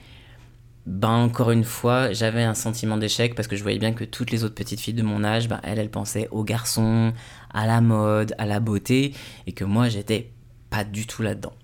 ben 0.86 1.10
encore 1.10 1.50
une 1.50 1.64
fois, 1.64 2.12
j'avais 2.12 2.44
un 2.44 2.54
sentiment 2.54 2.96
d'échec 2.96 3.34
parce 3.34 3.48
que 3.48 3.56
je 3.56 3.62
voyais 3.62 3.78
bien 3.78 3.92
que 3.92 4.04
toutes 4.04 4.30
les 4.30 4.44
autres 4.44 4.54
petites 4.54 4.80
filles 4.80 4.94
de 4.94 5.02
mon 5.02 5.24
âge, 5.24 5.48
ben 5.48 5.60
elles, 5.64 5.80
elles 5.80 5.90
pensaient 5.90 6.28
aux 6.30 6.44
garçons, 6.44 7.12
à 7.52 7.66
la 7.66 7.80
mode, 7.80 8.34
à 8.38 8.46
la 8.46 8.60
beauté, 8.60 9.12
et 9.46 9.52
que 9.52 9.64
moi 9.64 9.88
j'étais 9.88 10.30
pas 10.70 10.84
du 10.84 11.06
tout 11.06 11.22
là-dedans. 11.22 11.54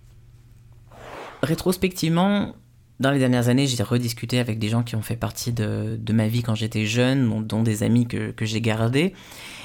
Rétrospectivement, 1.42 2.56
dans 2.98 3.10
les 3.10 3.18
dernières 3.18 3.48
années, 3.48 3.66
j'ai 3.66 3.82
rediscuté 3.82 4.38
avec 4.38 4.58
des 4.58 4.68
gens 4.68 4.82
qui 4.82 4.96
ont 4.96 5.02
fait 5.02 5.16
partie 5.16 5.52
de, 5.52 5.96
de 6.00 6.12
ma 6.12 6.28
vie 6.28 6.42
quand 6.42 6.54
j'étais 6.54 6.86
jeune, 6.86 7.46
dont, 7.46 7.62
des 7.62 7.82
amis 7.82 8.06
que, 8.06 8.30
que 8.30 8.44
j'ai 8.44 8.60
gardés. 8.60 9.12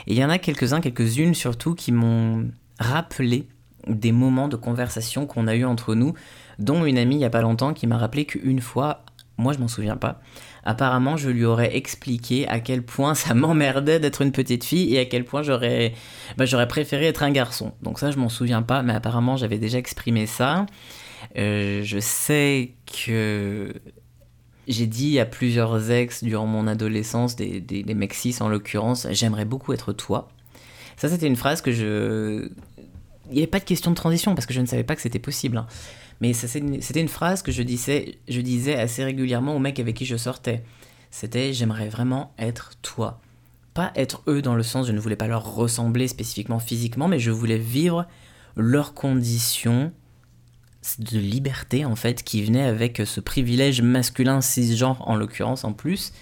Et 0.08 0.14
il 0.14 0.18
y 0.18 0.26
en 0.26 0.30
a 0.30 0.38
quelques-uns, 0.38 0.82
quelques-unes 0.82 1.34
surtout, 1.34 1.76
qui 1.76 1.92
m'ont 1.92 2.50
rappelé 2.80 3.48
des 3.88 4.12
moments 4.12 4.48
de 4.48 4.56
conversation 4.56 5.26
qu'on 5.26 5.48
a 5.48 5.56
eu 5.56 5.66
entre 5.66 5.96
nous, 5.96 6.14
dont 6.60 6.86
une 6.86 6.98
amie 6.98 7.16
il 7.16 7.22
y 7.22 7.26
a 7.26 7.30
pas 7.30 7.42
longtemps 7.42 7.74
qui 7.74 7.88
m'a 7.88 7.98
rappelé 7.98 8.26
qu'une 8.26 8.60
fois, 8.60 9.06
moi 9.38 9.54
je 9.54 9.60
m'en 9.60 9.68
souviens 9.68 9.98
pas, 9.98 10.22
apparemment 10.64 11.18
je 11.18 11.30
lui 11.30 11.46
aurais 11.46 11.76
expliqué 11.76 12.48
à 12.48 12.60
quel 12.60 12.84
point 12.84 13.16
ça 13.16 13.34
m'emmerdait 13.36 14.00
d'être 14.00 14.22
une 14.22 14.32
petite 14.32 14.64
fille 14.64 14.96
et 14.96 15.00
à 15.00 15.06
quel 15.06 15.26
point 15.26 15.44
j'aurais 15.44 15.94
bah, 16.38 16.46
j'aurais 16.46 16.68
préféré 16.68 17.06
être 17.08 17.24
un 17.24 17.32
garçon. 17.32 17.74
Donc 17.82 18.00
ça 18.00 18.12
je 18.12 18.18
m'en 18.18 18.30
souviens 18.30 18.62
pas, 18.62 18.82
mais 18.82 18.94
apparemment 18.94 19.38
j'avais 19.38 19.60
déjà 19.60 19.78
exprimé 19.78 20.26
ça. 20.26 20.66
Euh, 21.38 21.82
je 21.84 22.00
sais 22.00 22.74
que 23.06 23.74
j'ai 24.68 24.88
dit 24.88 25.20
à 25.20 25.26
plusieurs 25.26 25.92
ex 25.92 26.24
durant 26.24 26.46
mon 26.46 26.68
adolescence, 26.68 27.36
des, 27.36 27.62
des, 27.62 27.86
en 28.42 28.50
l'occurrence, 28.50 29.08
j'aimerais 29.12 29.46
beaucoup 29.46 29.74
être 29.74 29.94
toi. 29.94 30.30
Ça, 30.98 31.08
c'était 31.10 31.28
une 31.28 31.36
phrase 31.36 31.62
que 31.62 31.72
je. 31.72 32.50
Il 33.30 33.34
n'y 33.34 33.40
avait 33.40 33.48
pas 33.48 33.60
de 33.60 33.66
question 33.66 33.92
de 33.92 33.96
transition 33.96 34.36
parce 34.36 34.46
que 34.46 34.54
je 34.54 34.62
ne 34.62 34.66
savais 34.66 34.84
pas 34.84 34.96
que 34.96 35.02
c'était 35.02 35.20
possible. 35.20 35.58
hein. 35.58 35.68
Mais 36.22 36.34
c'était 36.34 37.02
une 37.02 37.08
phrase 37.08 37.42
que 37.42 37.52
je 37.52 37.62
disais, 37.62 38.76
assez 38.76 39.04
régulièrement 39.04 39.56
aux 39.56 39.60
mecs 39.60 39.80
avec 39.80 39.96
qui 39.96 40.06
je 40.06 40.18
sortais. 40.18 40.64
C'était 41.12 41.54
j'aimerais 41.54 41.90
vraiment 41.90 42.34
être 42.38 42.72
toi. 42.82 43.22
Pas 43.74 43.92
être 43.96 44.24
eux 44.28 44.42
dans 44.42 44.56
le 44.56 44.64
sens 44.64 44.88
je 44.88 44.92
ne 44.92 45.00
voulais 45.00 45.16
pas 45.16 45.28
leur 45.28 45.54
ressembler 45.56 46.08
spécifiquement 46.08 46.60
physiquement, 46.60 47.08
mais 47.08 47.20
je 47.20 47.32
voulais 47.32 47.58
vivre 47.58 48.08
leurs 48.56 48.94
conditions 48.94 49.92
de 51.00 51.20
liberté 51.20 51.86
en 51.86 51.96
fait 51.96 52.24
qui 52.24 52.44
venait 52.44 52.64
avec 52.64 53.02
ce 53.06 53.20
privilège 53.20 53.82
masculin 53.82 54.42
cisgenre 54.42 55.08
en 55.08 55.16
l'occurrence 55.16 55.64
en 55.64 55.74
plus 55.74 56.14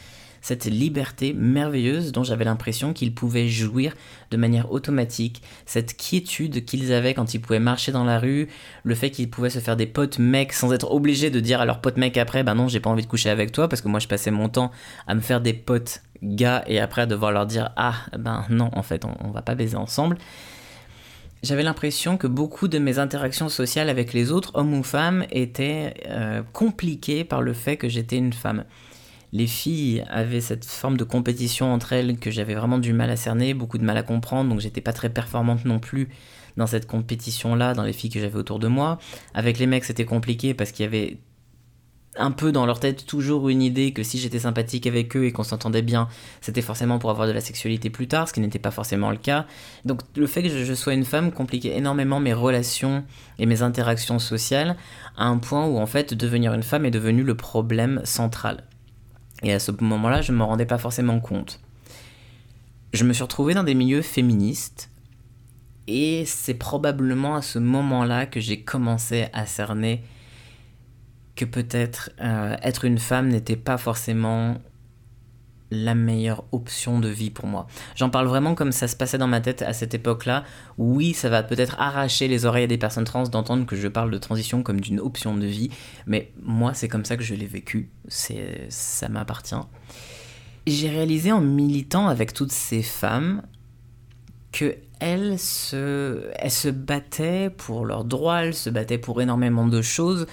cette 0.45 0.65
liberté 0.65 1.33
merveilleuse 1.33 2.11
dont 2.11 2.23
j'avais 2.23 2.45
l'impression 2.45 2.93
qu'ils 2.93 3.15
pouvaient 3.15 3.47
jouir 3.47 3.95
de 4.29 4.37
manière 4.37 4.71
automatique, 4.71 5.41
cette 5.65 5.97
quiétude 5.97 6.65
qu'ils 6.65 6.93
avaient 6.93 7.15
quand 7.15 7.33
ils 7.33 7.39
pouvaient 7.39 7.57
marcher 7.57 7.91
dans 7.91 8.03
la 8.03 8.19
rue, 8.19 8.47
le 8.83 8.93
fait 8.93 9.09
qu'ils 9.09 9.27
pouvaient 9.27 9.49
se 9.49 9.57
faire 9.57 9.75
des 9.75 9.87
potes 9.87 10.19
mecs 10.19 10.53
sans 10.53 10.71
être 10.71 10.91
obligés 10.91 11.31
de 11.31 11.39
dire 11.39 11.61
à 11.61 11.65
leurs 11.65 11.81
potes 11.81 11.97
mecs 11.97 12.15
après, 12.17 12.43
bah 12.43 12.53
non, 12.53 12.67
j'ai 12.67 12.79
pas 12.79 12.91
envie 12.91 13.01
de 13.01 13.07
coucher 13.07 13.31
avec 13.31 13.51
toi, 13.51 13.67
parce 13.67 13.81
que 13.81 13.87
moi 13.87 13.99
je 13.99 14.07
passais 14.07 14.29
mon 14.29 14.47
temps 14.47 14.69
à 15.07 15.15
me 15.15 15.19
faire 15.19 15.41
des 15.41 15.53
potes 15.53 16.03
gars 16.21 16.63
et 16.67 16.79
après 16.79 17.01
à 17.01 17.05
devoir 17.07 17.31
leur 17.31 17.47
dire, 17.47 17.71
ah 17.75 17.95
ben 18.15 18.45
non, 18.51 18.69
en 18.73 18.83
fait, 18.83 19.03
on, 19.03 19.15
on 19.21 19.31
va 19.31 19.41
pas 19.41 19.55
baiser 19.55 19.77
ensemble 19.77 20.15
j'avais 21.43 21.63
l'impression 21.63 22.17
que 22.17 22.25
beaucoup 22.25 22.67
de 22.67 22.79
mes 22.79 22.97
interactions 22.97 23.49
sociales 23.49 23.89
avec 23.89 24.13
les 24.13 24.31
autres, 24.31 24.51
hommes 24.55 24.73
ou 24.73 24.81
femmes, 24.81 25.25
étaient 25.31 25.93
euh, 26.07 26.41
compliquées 26.53 27.23
par 27.23 27.43
le 27.43 27.53
fait 27.53 27.77
que 27.77 27.87
j'étais 27.87 28.17
une 28.17 28.33
femme. 28.33 28.63
Les 29.35 29.47
filles 29.47 30.01
avaient 30.09 30.39
cette 30.39 30.63
forme 30.63 30.95
de 30.95 31.03
compétition 31.03 31.73
entre 31.73 31.91
elles 31.91 32.17
que 32.19 32.31
j'avais 32.31 32.55
vraiment 32.55 32.77
du 32.77 32.93
mal 32.93 33.09
à 33.09 33.17
cerner, 33.17 33.53
beaucoup 33.53 33.77
de 33.77 33.83
mal 33.83 33.97
à 33.97 34.01
comprendre, 34.01 34.49
donc 34.49 34.61
j'étais 34.61 34.79
pas 34.79 34.93
très 34.93 35.09
performante 35.09 35.65
non 35.65 35.77
plus 35.77 36.07
dans 36.55 36.67
cette 36.67 36.87
compétition-là, 36.87 37.73
dans 37.73 37.83
les 37.83 37.91
filles 37.91 38.09
que 38.09 38.21
j'avais 38.21 38.37
autour 38.37 38.59
de 38.59 38.69
moi. 38.69 38.97
Avec 39.33 39.59
les 39.59 39.67
mecs, 39.67 39.83
c'était 39.83 40.05
compliqué 40.05 40.53
parce 40.53 40.71
qu'il 40.71 40.83
y 40.83 40.87
avait 40.87 41.17
un 42.15 42.31
peu 42.31 42.53
dans 42.53 42.65
leur 42.65 42.79
tête 42.79 43.05
toujours 43.05 43.49
une 43.49 43.61
idée 43.61 43.91
que 43.91 44.03
si 44.03 44.19
j'étais 44.19 44.39
sympathique 44.39 44.87
avec 44.87 45.17
eux 45.17 45.25
et 45.25 45.33
qu'on 45.33 45.43
s'entendait 45.43 45.81
bien, 45.81 46.07
c'était 46.39 46.61
forcément 46.61 46.97
pour 46.97 47.09
avoir 47.09 47.27
de 47.27 47.33
la 47.33 47.41
sexualité 47.41 47.89
plus 47.89 48.07
tard, 48.07 48.29
ce 48.29 48.33
qui 48.33 48.39
n'était 48.39 48.57
pas 48.57 48.71
forcément 48.71 49.11
le 49.11 49.17
cas. 49.17 49.47
Donc 49.83 49.99
le 50.15 50.27
fait 50.27 50.43
que 50.43 50.47
je, 50.47 50.73
sois 50.73 50.93
une 50.93 51.03
femme 51.03 51.33
compliquait 51.33 51.75
énormément 51.75 52.21
mes 52.21 52.31
relations 52.31 53.03
et 53.37 53.45
mes 53.45 53.63
interactions 53.63 54.17
sociales 54.17 54.77
à 55.17 55.25
un 55.25 55.39
point 55.39 55.65
où 55.65 55.77
en 55.77 55.87
fait 55.87 56.13
devenir 56.13 56.53
une 56.53 56.63
femme 56.63 56.85
est 56.85 56.91
devenu 56.91 57.21
le 57.21 57.35
problème 57.35 57.99
central. 58.05 58.63
Et 59.43 59.53
à 59.53 59.59
ce 59.59 59.71
moment-là, 59.71 60.21
je 60.21 60.31
ne 60.31 60.37
m'en 60.37 60.47
rendais 60.47 60.65
pas 60.65 60.77
forcément 60.77 61.19
compte. 61.19 61.59
Je 62.93 63.03
me 63.03 63.13
suis 63.13 63.23
retrouvé 63.23 63.53
dans 63.53 63.63
des 63.63 63.75
milieux 63.75 64.01
féministes 64.01 64.89
et 65.87 66.23
c'est 66.25 66.53
probablement 66.53 67.35
à 67.35 67.41
ce 67.41 67.59
moment-là 67.59 68.25
que 68.25 68.39
j'ai 68.39 68.61
commencé 68.61 69.27
à 69.33 69.45
cerner 69.45 70.03
que 71.35 71.45
peut-être 71.45 72.11
euh, 72.21 72.55
être 72.63 72.85
une 72.85 72.97
femme 72.97 73.27
n'était 73.27 73.57
pas 73.57 73.77
forcément 73.77 74.57
la 75.75 75.95
meilleure 75.95 76.43
option 76.51 76.99
de 76.99 77.07
vie 77.07 77.29
pour 77.29 77.47
moi. 77.47 77.67
J'en 77.95 78.09
parle 78.09 78.27
vraiment 78.27 78.55
comme 78.55 78.71
ça 78.71 78.87
se 78.87 78.95
passait 78.95 79.17
dans 79.17 79.27
ma 79.27 79.41
tête 79.41 79.61
à 79.61 79.73
cette 79.73 79.93
époque-là. 79.93 80.43
Oui, 80.77 81.13
ça 81.13 81.29
va 81.29 81.43
peut-être 81.43 81.75
arracher 81.79 82.27
les 82.27 82.45
oreilles 82.45 82.67
des 82.67 82.77
personnes 82.77 83.03
trans 83.03 83.23
d'entendre 83.23 83.65
que 83.65 83.75
je 83.75 83.87
parle 83.87 84.11
de 84.11 84.17
transition 84.17 84.63
comme 84.63 84.81
d'une 84.81 84.99
option 84.99 85.35
de 85.35 85.45
vie, 85.45 85.69
mais 86.07 86.31
moi 86.41 86.73
c'est 86.73 86.87
comme 86.87 87.05
ça 87.05 87.17
que 87.17 87.23
je 87.23 87.35
l'ai 87.35 87.47
vécu, 87.47 87.89
c'est 88.07 88.65
ça 88.69 89.09
m'appartient. 89.09 89.55
J'ai 90.67 90.89
réalisé 90.89 91.31
en 91.31 91.41
militant 91.41 92.07
avec 92.07 92.33
toutes 92.33 92.51
ces 92.51 92.81
femmes 92.81 93.43
que 94.51 94.77
elles 94.99 95.37
se, 95.37 96.31
elles 96.35 96.51
se 96.51 96.69
battaient 96.69 97.49
pour 97.49 97.85
leurs 97.85 98.05
droits, 98.05 98.43
elles 98.43 98.53
se 98.53 98.69
battaient 98.69 98.97
pour 98.97 99.21
énormément 99.21 99.67
de 99.67 99.81
choses, 99.81 100.25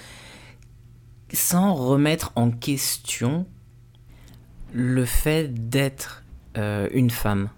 sans 1.33 1.73
remettre 1.73 2.31
en 2.35 2.49
question 2.49 3.45
le 4.73 5.05
fait 5.05 5.69
d'être 5.69 6.23
euh, 6.57 6.89
une 6.93 7.09
femme. 7.09 7.49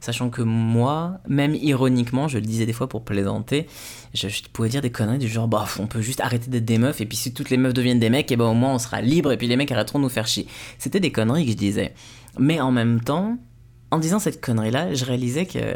Sachant 0.00 0.30
que 0.30 0.42
moi, 0.42 1.18
même 1.26 1.54
ironiquement, 1.54 2.28
je 2.28 2.38
le 2.38 2.44
disais 2.44 2.64
des 2.64 2.72
fois 2.72 2.88
pour 2.88 3.04
plaisanter, 3.04 3.66
je, 4.14 4.28
pouvais 4.52 4.68
dire 4.68 4.80
des 4.80 4.90
conneries 4.90 5.18
du 5.18 5.28
genre, 5.28 5.48
bah, 5.48 5.66
on 5.78 5.86
peut 5.86 6.00
juste 6.00 6.20
arrêter 6.20 6.48
d'être 6.50 6.64
des 6.64 6.78
meufs, 6.78 7.00
et 7.00 7.06
puis 7.06 7.16
si 7.16 7.34
toutes 7.34 7.50
les 7.50 7.56
meufs 7.56 7.74
deviennent 7.74 7.98
des 7.98 8.10
mecs, 8.10 8.30
et 8.30 8.36
ben 8.36 8.44
au 8.44 8.54
moins 8.54 8.74
on 8.74 8.78
sera 8.78 9.00
libre, 9.00 9.32
et 9.32 9.36
puis 9.36 9.48
les 9.48 9.56
mecs 9.56 9.72
arrêteront 9.72 9.98
de 9.98 10.04
nous 10.04 10.10
faire 10.10 10.26
chier. 10.26 10.46
C'était 10.78 11.00
des 11.00 11.10
conneries 11.10 11.44
que 11.44 11.52
je 11.52 11.56
disais. 11.56 11.92
Mais 12.38 12.60
en 12.60 12.70
même 12.70 13.00
temps, 13.00 13.38
en 13.90 13.98
disant 13.98 14.18
cette 14.18 14.40
connerie-là, 14.40 14.94
je 14.94 15.04
réalisais 15.04 15.46
que 15.46 15.74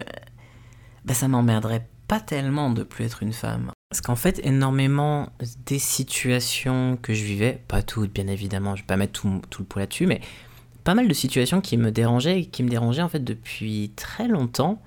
bah, 1.04 1.14
ça 1.14 1.26
m'emmerderait 1.26 1.88
pas 2.06 2.20
tellement 2.20 2.70
de 2.70 2.82
plus 2.82 3.04
être 3.06 3.22
une 3.22 3.32
femme. 3.32 3.72
Parce 3.90 4.02
qu'en 4.02 4.14
fait, 4.14 4.40
énormément 4.44 5.30
des 5.66 5.80
situations 5.80 6.96
que 7.02 7.12
je 7.12 7.24
vivais, 7.24 7.60
pas 7.66 7.82
toutes 7.82 8.12
bien 8.12 8.28
évidemment, 8.28 8.76
je 8.76 8.82
vais 8.82 8.86
pas 8.86 8.96
mettre 8.96 9.20
tout, 9.20 9.42
tout 9.50 9.62
le 9.62 9.66
poids 9.66 9.82
là-dessus, 9.82 10.06
mais 10.06 10.20
pas 10.84 10.94
mal 10.94 11.08
de 11.08 11.12
situations 11.12 11.60
qui 11.60 11.76
me 11.76 11.90
dérangeaient 11.90 12.38
et 12.38 12.46
qui 12.46 12.62
me 12.62 12.68
dérangeaient 12.68 13.02
en 13.02 13.08
fait 13.08 13.24
depuis 13.24 13.90
très 13.96 14.28
longtemps 14.28 14.80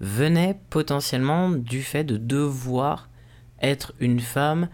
venaient 0.00 0.58
potentiellement 0.70 1.50
du 1.50 1.82
fait 1.82 2.02
de 2.02 2.16
devoir 2.16 3.10
être 3.60 3.92
une 4.00 4.20
femme 4.20 4.70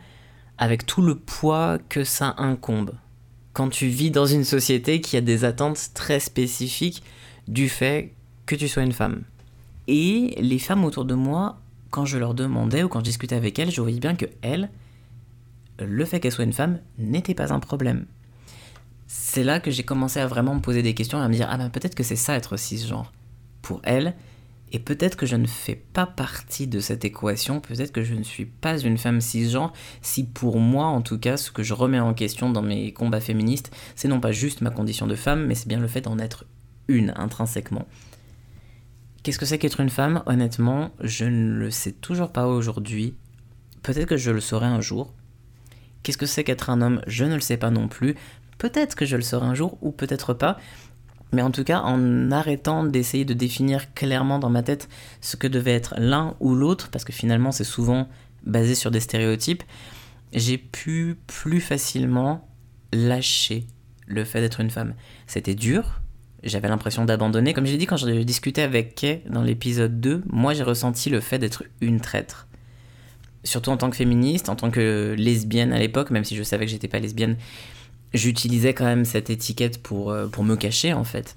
avec 0.58 0.86
tout 0.86 1.02
le 1.02 1.16
poids 1.16 1.78
que 1.88 2.04
ça 2.04 2.36
incombe. 2.38 2.94
Quand 3.52 3.68
tu 3.68 3.88
vis 3.88 4.12
dans 4.12 4.26
une 4.26 4.44
société 4.44 5.00
qui 5.00 5.16
a 5.16 5.20
des 5.20 5.44
attentes 5.44 5.90
très 5.92 6.20
spécifiques 6.20 7.02
du 7.48 7.68
fait 7.68 8.14
que 8.46 8.54
tu 8.54 8.68
sois 8.68 8.84
une 8.84 8.92
femme. 8.92 9.24
Et 9.88 10.36
les 10.40 10.60
femmes 10.60 10.84
autour 10.84 11.04
de 11.04 11.14
moi, 11.14 11.61
quand 11.92 12.06
je 12.06 12.18
leur 12.18 12.34
demandais 12.34 12.82
ou 12.82 12.88
quand 12.88 12.98
je 13.00 13.04
discutais 13.04 13.36
avec 13.36 13.58
elles, 13.60 13.70
je 13.70 13.80
voyais 13.80 14.00
bien 14.00 14.16
que 14.16 14.26
elles, 14.40 14.70
le 15.78 16.04
fait 16.04 16.18
qu'elles 16.18 16.32
soient 16.32 16.44
une 16.44 16.52
femme 16.52 16.80
n'était 16.98 17.34
pas 17.34 17.52
un 17.52 17.60
problème. 17.60 18.06
C'est 19.06 19.44
là 19.44 19.60
que 19.60 19.70
j'ai 19.70 19.82
commencé 19.82 20.18
à 20.18 20.26
vraiment 20.26 20.54
me 20.54 20.60
poser 20.60 20.82
des 20.82 20.94
questions 20.94 21.20
et 21.20 21.24
à 21.24 21.28
me 21.28 21.34
dire 21.34 21.48
ah 21.50 21.58
ben 21.58 21.68
peut-être 21.68 21.94
que 21.94 22.02
c'est 22.02 22.16
ça 22.16 22.34
être 22.34 22.56
cisgenre 22.56 23.12
pour 23.60 23.80
elles 23.84 24.14
Et 24.72 24.78
peut-être 24.78 25.16
que 25.16 25.26
je 25.26 25.36
ne 25.36 25.46
fais 25.46 25.74
pas 25.74 26.06
partie 26.06 26.66
de 26.66 26.80
cette 26.80 27.04
équation, 27.04 27.60
peut-être 27.60 27.92
que 27.92 28.02
je 28.02 28.14
ne 28.14 28.22
suis 28.22 28.46
pas 28.46 28.78
une 28.78 28.96
femme 28.96 29.20
cisgenre, 29.20 29.74
si 30.00 30.24
pour 30.24 30.58
moi, 30.58 30.86
en 30.86 31.02
tout 31.02 31.18
cas, 31.18 31.36
ce 31.36 31.50
que 31.50 31.62
je 31.62 31.74
remets 31.74 32.00
en 32.00 32.14
question 32.14 32.48
dans 32.48 32.62
mes 32.62 32.94
combats 32.94 33.20
féministes, 33.20 33.70
c'est 33.96 34.08
non 34.08 34.18
pas 34.18 34.32
juste 34.32 34.62
ma 34.62 34.70
condition 34.70 35.06
de 35.06 35.14
femme, 35.14 35.46
mais 35.46 35.54
c'est 35.54 35.68
bien 35.68 35.78
le 35.78 35.88
fait 35.88 36.00
d'en 36.00 36.18
être 36.18 36.46
une 36.88 37.12
intrinsèquement. 37.16 37.86
Qu'est-ce 39.22 39.38
que 39.38 39.46
c'est 39.46 39.58
qu'être 39.58 39.78
une 39.78 39.88
femme? 39.88 40.22
Honnêtement, 40.26 40.90
je 41.00 41.24
ne 41.24 41.52
le 41.52 41.70
sais 41.70 41.92
toujours 41.92 42.32
pas 42.32 42.48
aujourd'hui. 42.48 43.14
Peut-être 43.82 44.08
que 44.08 44.16
je 44.16 44.32
le 44.32 44.40
saurai 44.40 44.66
un 44.66 44.80
jour. 44.80 45.12
Qu'est-ce 46.02 46.18
que 46.18 46.26
c'est 46.26 46.42
qu'être 46.42 46.70
un 46.70 46.82
homme? 46.82 47.00
Je 47.06 47.24
ne 47.24 47.36
le 47.36 47.40
sais 47.40 47.56
pas 47.56 47.70
non 47.70 47.86
plus. 47.86 48.16
Peut-être 48.58 48.96
que 48.96 49.06
je 49.06 49.16
le 49.16 49.22
saurai 49.22 49.46
un 49.46 49.54
jour 49.54 49.78
ou 49.80 49.92
peut-être 49.92 50.34
pas. 50.34 50.58
Mais 51.32 51.42
en 51.42 51.52
tout 51.52 51.62
cas, 51.62 51.80
en 51.82 52.32
arrêtant 52.32 52.82
d'essayer 52.82 53.24
de 53.24 53.32
définir 53.32 53.94
clairement 53.94 54.40
dans 54.40 54.50
ma 54.50 54.64
tête 54.64 54.88
ce 55.20 55.36
que 55.36 55.46
devait 55.46 55.72
être 55.72 55.94
l'un 55.98 56.34
ou 56.40 56.54
l'autre, 56.56 56.90
parce 56.90 57.04
que 57.04 57.12
finalement 57.12 57.52
c'est 57.52 57.64
souvent 57.64 58.08
basé 58.44 58.74
sur 58.74 58.90
des 58.90 59.00
stéréotypes, 59.00 59.62
j'ai 60.32 60.58
pu 60.58 61.16
plus 61.26 61.60
facilement 61.60 62.48
lâcher 62.92 63.66
le 64.06 64.24
fait 64.24 64.40
d'être 64.40 64.60
une 64.60 64.70
femme. 64.70 64.94
C'était 65.26 65.54
dur, 65.54 66.01
j'avais 66.42 66.68
l'impression 66.68 67.04
d'abandonner. 67.04 67.52
Comme 67.54 67.66
je 67.66 67.72
l'ai 67.72 67.78
dit 67.78 67.86
quand 67.86 67.96
j'ai 67.96 68.24
discuté 68.24 68.62
avec 68.62 68.94
Kay 68.94 69.22
dans 69.28 69.42
l'épisode 69.42 70.00
2, 70.00 70.22
moi 70.26 70.54
j'ai 70.54 70.62
ressenti 70.62 71.10
le 71.10 71.20
fait 71.20 71.38
d'être 71.38 71.64
une 71.80 72.00
traître. 72.00 72.48
Surtout 73.44 73.70
en 73.70 73.76
tant 73.76 73.90
que 73.90 73.96
féministe, 73.96 74.48
en 74.48 74.56
tant 74.56 74.70
que 74.70 75.14
lesbienne 75.18 75.72
à 75.72 75.78
l'époque, 75.78 76.10
même 76.10 76.24
si 76.24 76.36
je 76.36 76.42
savais 76.42 76.66
que 76.66 76.70
j'étais 76.70 76.88
pas 76.88 76.98
lesbienne, 76.98 77.36
j'utilisais 78.14 78.74
quand 78.74 78.84
même 78.84 79.04
cette 79.04 79.30
étiquette 79.30 79.82
pour, 79.82 80.10
euh, 80.10 80.26
pour 80.26 80.44
me 80.44 80.56
cacher 80.56 80.92
en 80.92 81.04
fait. 81.04 81.36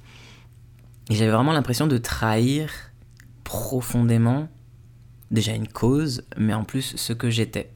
Et 1.09 1.15
j'avais 1.15 1.31
vraiment 1.31 1.53
l'impression 1.53 1.87
de 1.87 1.97
trahir 1.97 2.69
profondément 3.43 4.47
déjà 5.31 5.53
une 5.53 5.67
cause, 5.67 6.23
mais 6.37 6.53
en 6.53 6.63
plus 6.63 6.95
ce 6.95 7.13
que 7.13 7.29
j'étais. 7.29 7.71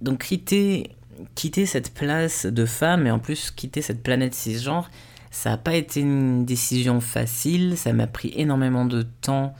Donc 0.00 0.24
quitter, 0.24 0.90
quitter 1.34 1.66
cette 1.66 1.92
place 1.94 2.46
de 2.46 2.64
femme 2.64 3.06
et 3.06 3.10
en 3.10 3.18
plus 3.18 3.50
quitter 3.50 3.82
cette 3.82 4.02
planète 4.02 4.34
cisgenre, 4.34 4.90
ça 5.30 5.50
n'a 5.50 5.56
pas 5.56 5.74
été 5.74 6.00
une 6.00 6.44
décision 6.44 7.00
facile, 7.00 7.76
ça 7.76 7.92
m'a 7.92 8.06
pris 8.06 8.32
énormément 8.34 8.84
de 8.84 9.02
temps 9.02 9.54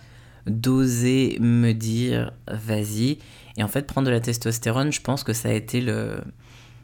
d'oser 0.47 1.39
me 1.41 1.73
dire 1.73 2.33
vas-y. 2.49 3.19
Et 3.57 3.63
en 3.63 3.69
fait, 3.69 3.87
prendre 3.87 4.07
de 4.07 4.13
la 4.13 4.21
testostérone, 4.21 4.93
je 4.93 5.01
pense 5.01 5.23
que 5.23 5.33
ça 5.33 5.49
a 5.49 5.53
été 5.53 5.81
le, 5.81 6.21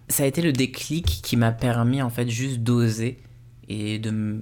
ça 0.09 0.23
a 0.23 0.26
été 0.26 0.43
le 0.43 0.52
déclic 0.52 1.07
qui 1.07 1.37
m'a 1.37 1.52
permis 1.52 2.00
en 2.02 2.11
fait 2.11 2.28
juste 2.28 2.59
d'oser 2.59 3.19
et 3.69 3.99
de, 3.99 4.40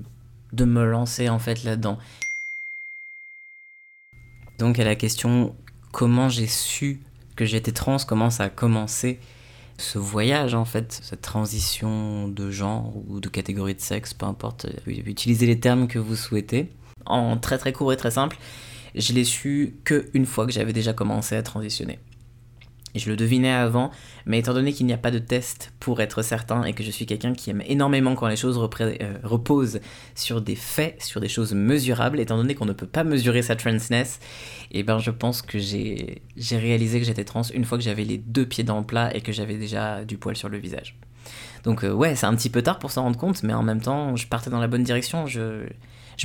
de 0.53 0.65
me 0.65 0.85
lancer 0.85 1.29
en 1.29 1.39
fait 1.39 1.65
là-dedans. 1.65 1.99
Donc 4.59 4.79
à 4.79 4.85
la 4.85 4.95
question 4.95 5.57
comment 5.93 6.29
j'ai 6.29 6.47
su 6.47 7.01
que 7.37 7.45
j'étais 7.45 7.73
trans, 7.73 7.97
comment 8.07 8.31
ça 8.31 8.45
a 8.45 8.49
commencé 8.51 9.21
ce 9.79 9.99
voyage 9.99 10.55
en 10.55 10.65
fait, 10.65 11.01
cette 11.03 11.23
transition 11.23 12.29
de 12.29 12.51
genre 12.51 12.93
ou 13.09 13.21
de 13.21 13.29
catégorie 13.29 13.75
de 13.75 13.81
sexe, 13.81 14.15
peu 14.15 14.27
importe, 14.27 14.67
euh, 14.67 14.93
utilisez 15.07 15.47
les 15.47 15.59
termes 15.59 15.89
que 15.89 15.99
vous 15.99 16.17
souhaitez. 16.17 16.71
En 17.07 17.37
très 17.37 17.59
très 17.59 17.73
court 17.73 17.93
et 17.93 17.97
très 17.97 18.13
simple, 18.13 18.39
je 18.95 19.13
l'ai 19.13 19.25
su 19.25 19.77
que 19.85 20.09
une 20.15 20.27
fois 20.27 20.47
que 20.47 20.53
j'avais 20.53 20.73
déjà 20.73 20.93
commencé 20.93 21.37
à 21.37 21.43
transitionner. 21.43 21.99
Je 22.95 23.11
le 23.11 23.17
devinais 23.17 23.51
avant, 23.51 23.91
mais 24.25 24.39
étant 24.39 24.55
donné 24.55 24.73
qu'il 24.73 24.87
n'y 24.87 24.93
a 24.93 24.99
pas 24.99 25.11
de 25.11 25.19
test 25.19 25.73
pour 25.81 26.01
être 26.01 26.23
certain 26.23 26.63
et 26.63 26.75
que 26.75 26.85
je 26.85 26.91
suis 26.93 27.07
quelqu'un 27.07 27.33
qui 27.33 27.51
aime 27.51 27.63
énormément 27.67 28.15
quand 28.15 28.29
les 28.29 28.37
choses 28.37 28.57
euh, 28.59 29.15
reposent 29.25 29.81
sur 30.15 30.41
des 30.41 30.55
faits, 30.55 31.03
sur 31.03 31.21
des 31.21 31.29
choses 31.29 31.55
mesurables, 31.55 32.21
étant 32.21 32.37
donné 32.37 32.55
qu'on 32.55 32.67
ne 32.67 32.73
peut 32.73 32.87
pas 32.87 33.03
mesurer 33.03 33.43
sa 33.43 33.57
transness, 33.57 34.21
eh 34.71 34.85
ben 34.85 34.99
je 34.99 35.11
pense 35.11 35.43
que 35.43 35.59
j'ai 35.59 36.23
réalisé 36.53 37.01
que 37.01 37.07
j'étais 37.07 37.25
trans 37.25 37.43
une 37.43 37.65
fois 37.65 37.79
que 37.79 37.85
j'avais 37.85 38.05
les 38.05 38.19
deux 38.19 38.47
pieds 38.47 38.65
dans 38.65 38.79
le 38.79 38.87
plat 38.87 39.15
et 39.15 39.21
que 39.21 39.33
j'avais 39.33 39.57
déjà 39.57 40.05
du 40.05 40.17
poil 40.17 40.37
sur 40.37 40.49
le 40.49 40.59
visage. 40.59 40.97
Donc 41.65 41.83
euh, 41.83 41.93
ouais, 41.93 42.15
c'est 42.15 42.27
un 42.27 42.35
petit 42.37 42.51
peu 42.51 42.63
tard 42.63 42.79
pour 42.79 42.93
s'en 42.93 43.03
rendre 43.03 43.19
compte, 43.19 43.43
mais 43.43 43.55
en 43.55 43.63
même 43.65 43.81
temps, 43.81 44.15
je 44.15 44.29
partais 44.29 44.51
dans 44.51 44.61
la 44.61 44.69
bonne 44.69 44.85
direction, 44.85 45.27
je 45.27 45.67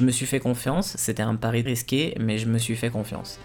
me 0.01 0.11
suis 0.11 0.27
fait 0.27 0.39
confiance, 0.39 0.95
c'était 0.97 1.23
un 1.23 1.35
pari 1.35 1.63
risqué, 1.63 2.13
mais 2.19 2.37
je 2.37 2.45
me 2.45 2.59
suis 2.59 2.75
fait 2.75 2.91
confiance. 2.91 3.39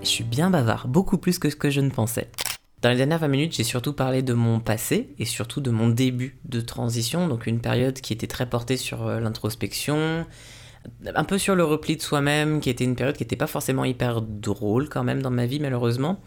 Je 0.00 0.06
suis 0.06 0.24
bien 0.24 0.50
bavard, 0.50 0.86
beaucoup 0.86 1.18
plus 1.18 1.38
que 1.38 1.50
ce 1.50 1.56
que 1.56 1.70
je 1.70 1.80
ne 1.80 1.90
pensais. 1.90 2.30
Dans 2.82 2.90
les 2.90 2.96
dernières 2.96 3.18
20 3.18 3.28
minutes, 3.28 3.56
j'ai 3.56 3.64
surtout 3.64 3.92
parlé 3.92 4.22
de 4.22 4.32
mon 4.32 4.60
passé 4.60 5.14
et 5.18 5.24
surtout 5.24 5.60
de 5.60 5.70
mon 5.70 5.88
début 5.88 6.38
de 6.44 6.60
transition, 6.60 7.26
donc 7.26 7.46
une 7.46 7.60
période 7.60 8.00
qui 8.00 8.12
était 8.12 8.28
très 8.28 8.48
portée 8.48 8.76
sur 8.76 9.06
euh, 9.06 9.18
l'introspection, 9.18 10.24
un 11.14 11.24
peu 11.24 11.38
sur 11.38 11.56
le 11.56 11.64
repli 11.64 11.96
de 11.96 12.02
soi-même, 12.02 12.60
qui 12.60 12.70
était 12.70 12.84
une 12.84 12.94
période 12.94 13.16
qui 13.16 13.24
n'était 13.24 13.36
pas 13.36 13.48
forcément 13.48 13.84
hyper 13.84 14.22
drôle 14.22 14.88
quand 14.88 15.02
même 15.02 15.22
dans 15.22 15.30
ma 15.30 15.46
vie 15.46 15.58
malheureusement. 15.58 16.20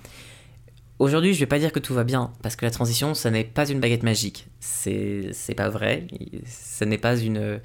Aujourd'hui, 1.00 1.34
je 1.34 1.39
vais 1.39 1.48
pas 1.48 1.58
dire 1.58 1.72
que 1.72 1.80
tout 1.80 1.95
va 1.95 2.04
bien, 2.04 2.32
parce 2.43 2.56
que 2.56 2.63
la 2.63 2.69
transition, 2.69 3.15
ça 3.15 3.32
n'est 3.32 3.43
pas 3.43 3.67
une 3.67 3.80
baguette 3.80 4.04
magique. 4.04 4.50
C'est, 4.60 5.32
pas 5.58 5.69
vrai. 5.69 6.06
Ce 6.45 6.86
n'est 6.86 7.00
pas 7.00 7.17
une, 7.17 7.60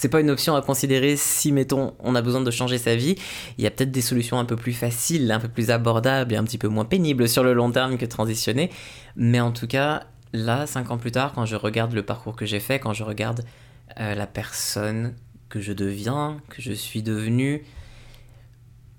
c'est 0.00 0.08
pas 0.08 0.22
une 0.22 0.30
option 0.30 0.56
à 0.56 0.62
considérer 0.62 1.14
si, 1.14 1.52
mettons, 1.52 1.92
on 1.98 2.14
a 2.14 2.22
besoin 2.22 2.40
de 2.40 2.50
changer 2.50 2.78
sa 2.78 2.96
vie. 2.96 3.16
Il 3.58 3.64
y 3.64 3.66
a 3.66 3.70
peut-être 3.70 3.90
des 3.90 4.00
solutions 4.00 4.38
un 4.38 4.46
peu 4.46 4.56
plus 4.56 4.72
faciles, 4.72 5.30
un 5.30 5.38
peu 5.38 5.48
plus 5.48 5.70
abordables 5.70 6.32
et 6.32 6.36
un 6.38 6.44
petit 6.44 6.56
peu 6.56 6.68
moins 6.68 6.86
pénibles 6.86 7.28
sur 7.28 7.44
le 7.44 7.52
long 7.52 7.70
terme 7.70 7.98
que 7.98 8.06
transitionner. 8.06 8.70
Mais 9.14 9.40
en 9.40 9.52
tout 9.52 9.66
cas, 9.66 10.04
là, 10.32 10.66
cinq 10.66 10.90
ans 10.90 10.96
plus 10.96 11.12
tard, 11.12 11.34
quand 11.34 11.44
je 11.44 11.54
regarde 11.54 11.92
le 11.92 12.02
parcours 12.02 12.34
que 12.34 12.46
j'ai 12.46 12.60
fait, 12.60 12.78
quand 12.78 12.94
je 12.94 13.04
regarde 13.04 13.44
euh, 14.00 14.14
la 14.14 14.26
personne 14.26 15.14
que 15.50 15.60
je 15.60 15.74
deviens, 15.74 16.38
que 16.48 16.62
je 16.62 16.72
suis 16.72 17.02
devenue, 17.02 17.62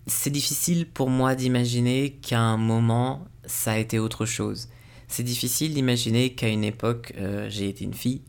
c'est 0.06 0.30
difficile 0.30 0.86
pour 0.88 1.10
moi 1.10 1.34
d'imaginer 1.34 2.12
qu'à 2.22 2.42
un 2.42 2.58
moment, 2.58 3.26
ça 3.46 3.72
a 3.72 3.78
été 3.80 3.98
autre 3.98 4.28
chose. 4.28 4.70
C'est 5.08 5.24
difficile 5.24 5.74
d'imaginer 5.74 6.36
qu'à 6.36 6.48
une 6.48 6.64
époque, 6.64 7.12
euh, 7.18 7.48
j'ai 7.50 7.70
été 7.70 7.86
une 7.86 7.96
fille. 7.96 8.22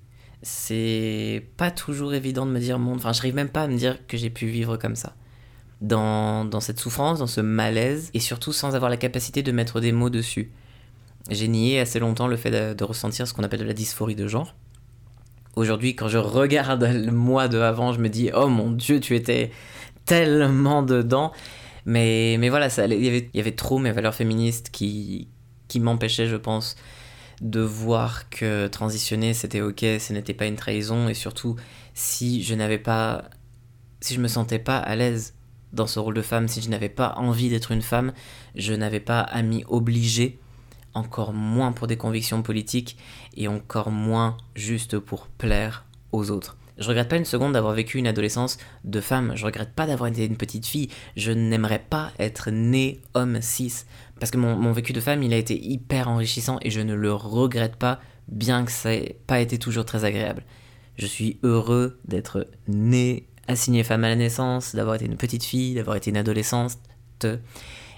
C'est 0.42 1.46
pas 1.56 1.70
toujours 1.70 2.14
évident 2.14 2.46
de 2.46 2.50
me 2.50 2.58
dire, 2.58 2.78
mon... 2.78 2.96
enfin, 2.96 3.12
j'arrive 3.12 3.34
même 3.34 3.48
pas 3.48 3.62
à 3.62 3.68
me 3.68 3.76
dire 3.76 3.98
que 4.06 4.16
j'ai 4.16 4.30
pu 4.30 4.46
vivre 4.46 4.76
comme 4.76 4.96
ça. 4.96 5.14
Dans, 5.80 6.44
dans 6.44 6.60
cette 6.60 6.78
souffrance, 6.78 7.18
dans 7.18 7.26
ce 7.26 7.40
malaise, 7.40 8.10
et 8.14 8.20
surtout 8.20 8.52
sans 8.52 8.74
avoir 8.74 8.90
la 8.90 8.96
capacité 8.96 9.42
de 9.42 9.52
mettre 9.52 9.80
des 9.80 9.92
mots 9.92 10.10
dessus. 10.10 10.50
J'ai 11.30 11.48
nié 11.48 11.80
assez 11.80 11.98
longtemps 11.98 12.26
le 12.26 12.36
fait 12.36 12.74
de, 12.74 12.84
ressentir 12.84 13.26
ce 13.28 13.34
qu'on 13.34 13.44
appelle 13.44 13.60
de 13.60 13.64
la 13.64 13.74
dysphorie 13.74 14.16
de 14.16 14.26
genre. 14.26 14.54
Aujourd'hui, 15.54 15.94
quand 15.94 16.08
je 16.08 16.18
regarde 16.18 16.84
moi 17.12 17.48
de 17.48 17.58
avant, 17.58 17.92
je 17.92 18.00
me 18.00 18.08
dis, 18.08 18.30
oh 18.34 18.48
mon 18.48 18.70
dieu, 18.70 19.00
tu 19.00 19.14
étais 19.14 19.50
tellement 20.04 20.82
dedans. 20.82 21.32
Mais, 21.84 22.36
mais 22.38 22.48
voilà, 22.48 22.68
il, 22.86 23.04
y 23.04 23.08
avait, 23.08 23.30
y 23.34 23.40
avait 23.40 23.52
trop 23.52 23.78
mes 23.78 23.92
valeurs 23.92 24.14
féministes 24.14 24.70
qui, 24.70 25.28
qui 25.68 25.78
m'empêchaient, 25.80 26.26
je 26.26 26.36
pense, 26.36 26.76
de 27.42 27.60
voir 27.60 28.30
que 28.30 28.68
transitionner 28.68 29.34
c'était 29.34 29.60
ok, 29.60 29.80
ce 29.80 30.12
n'était 30.12 30.32
pas 30.32 30.46
une 30.46 30.56
trahison, 30.56 31.08
et 31.08 31.14
surtout 31.14 31.56
si 31.92 32.42
je 32.42 32.54
n'avais 32.54 32.78
pas. 32.78 33.24
si 34.00 34.14
je 34.14 34.20
me 34.20 34.28
sentais 34.28 34.60
pas 34.60 34.78
à 34.78 34.96
l'aise 34.96 35.34
dans 35.72 35.86
ce 35.86 35.98
rôle 35.98 36.14
de 36.14 36.22
femme, 36.22 36.48
si 36.48 36.62
je 36.62 36.70
n'avais 36.70 36.88
pas 36.88 37.14
envie 37.16 37.50
d'être 37.50 37.72
une 37.72 37.82
femme, 37.82 38.12
je 38.54 38.72
n'avais 38.72 39.00
pas 39.00 39.20
à 39.20 39.42
m'y 39.42 39.64
obliger, 39.68 40.38
encore 40.94 41.32
moins 41.32 41.72
pour 41.72 41.88
des 41.88 41.96
convictions 41.96 42.42
politiques, 42.42 42.96
et 43.36 43.48
encore 43.48 43.90
moins 43.90 44.36
juste 44.54 44.98
pour 44.98 45.26
plaire 45.26 45.84
aux 46.12 46.30
autres. 46.30 46.56
Je 46.78 46.88
regrette 46.88 47.08
pas 47.08 47.16
une 47.16 47.24
seconde 47.24 47.52
d'avoir 47.52 47.74
vécu 47.74 47.98
une 47.98 48.06
adolescence 48.06 48.58
de 48.84 49.00
femme. 49.00 49.32
Je 49.36 49.44
regrette 49.44 49.72
pas 49.72 49.86
d'avoir 49.86 50.08
été 50.08 50.24
une 50.24 50.36
petite 50.36 50.66
fille. 50.66 50.88
Je 51.16 51.30
n'aimerais 51.30 51.78
pas 51.78 52.12
être 52.18 52.50
né 52.50 53.00
homme 53.14 53.40
cis. 53.42 53.84
Parce 54.22 54.30
que 54.30 54.38
mon, 54.38 54.70
vécu 54.70 54.92
de 54.92 55.00
femme, 55.00 55.24
il 55.24 55.34
a 55.34 55.36
été 55.36 55.60
hyper 55.60 56.06
enrichissant 56.06 56.60
et 56.62 56.70
je 56.70 56.80
ne 56.80 56.94
le 56.94 57.12
regrette 57.12 57.74
pas, 57.74 57.98
bien 58.28 58.64
que 58.64 58.70
ça 58.70 58.94
ait 58.94 59.16
pas 59.26 59.40
été 59.40 59.58
toujours 59.58 59.84
très 59.84 60.04
agréable. 60.04 60.44
Je 60.96 61.06
suis 61.06 61.40
heureux 61.42 61.98
d'être 62.04 62.46
né, 62.68 63.26
assigné 63.48 63.82
femme 63.82 64.04
à 64.04 64.08
la 64.08 64.14
naissance, 64.14 64.76
d'avoir 64.76 64.94
été 64.94 65.06
une 65.06 65.16
petite 65.16 65.42
fille, 65.42 65.74
d'avoir 65.74 65.96
été 65.96 66.10
une 66.10 66.16
adolescente 66.16 66.78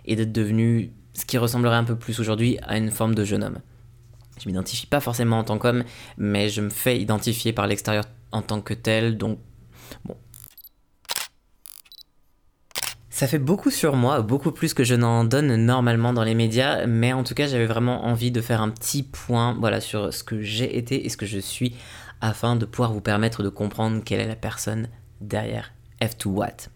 et 0.06 0.16
d'être 0.16 0.32
devenu 0.32 0.94
ce 1.12 1.26
qui 1.26 1.36
ressemblerait 1.36 1.76
un 1.76 1.84
peu 1.84 1.96
plus 1.96 2.18
aujourd'hui 2.20 2.56
à 2.62 2.78
une 2.78 2.90
forme 2.90 3.14
de 3.14 3.26
jeune 3.26 3.44
homme. 3.44 3.58
Je 4.42 4.48
m'identifie 4.48 4.86
pas 4.86 5.00
forcément 5.00 5.40
en 5.40 5.44
tant 5.44 5.58
qu'homme, 5.58 5.84
mais 6.16 6.48
je 6.48 6.62
me 6.62 6.70
fais 6.70 6.98
identifier 6.98 7.52
par 7.52 7.66
l'extérieur 7.66 8.04
en 8.32 8.40
tant 8.40 8.62
que 8.62 8.72
tel, 8.72 9.18
donc 9.18 9.40
bon. 10.06 10.16
Ça 13.14 13.28
fait 13.28 13.38
beaucoup 13.38 13.70
sur 13.70 13.94
moi, 13.94 14.22
beaucoup 14.22 14.50
plus 14.50 14.74
que 14.74 14.82
je 14.82 14.96
n'en 14.96 15.22
donne 15.22 15.54
normalement 15.54 16.12
dans 16.12 16.24
les 16.24 16.34
médias, 16.34 16.84
mais 16.86 17.12
en 17.12 17.22
tout 17.22 17.34
cas 17.34 17.46
j'avais 17.46 17.64
vraiment 17.66 18.06
envie 18.06 18.32
de 18.32 18.40
faire 18.40 18.60
un 18.60 18.70
petit 18.70 19.04
point 19.04 19.56
voilà, 19.60 19.80
sur 19.80 20.12
ce 20.12 20.24
que 20.24 20.42
j'ai 20.42 20.76
été 20.76 21.06
et 21.06 21.08
ce 21.08 21.16
que 21.16 21.24
je 21.24 21.38
suis 21.38 21.76
afin 22.20 22.56
de 22.56 22.64
pouvoir 22.64 22.92
vous 22.92 23.00
permettre 23.00 23.44
de 23.44 23.48
comprendre 23.48 24.02
quelle 24.04 24.18
est 24.18 24.26
la 24.26 24.34
personne 24.34 24.88
derrière 25.20 25.72
F2 26.02 26.26
Watt. 26.26 26.70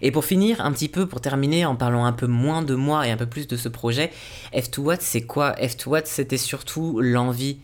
Et 0.00 0.12
pour 0.12 0.24
finir, 0.24 0.62
un 0.62 0.72
petit 0.72 0.88
peu, 0.88 1.06
pour 1.06 1.20
terminer, 1.20 1.66
en 1.66 1.76
parlant 1.76 2.06
un 2.06 2.14
peu 2.14 2.26
moins 2.26 2.62
de 2.62 2.74
moi 2.74 3.06
et 3.06 3.10
un 3.10 3.18
peu 3.18 3.26
plus 3.26 3.46
de 3.46 3.58
ce 3.58 3.68
projet, 3.68 4.10
F2 4.54 4.78
Watt, 4.78 5.02
c'est 5.02 5.26
quoi? 5.26 5.52
F2 5.60 5.88
Watt, 5.90 6.06
c'était 6.06 6.38
surtout 6.38 7.00
l'envie 7.02 7.58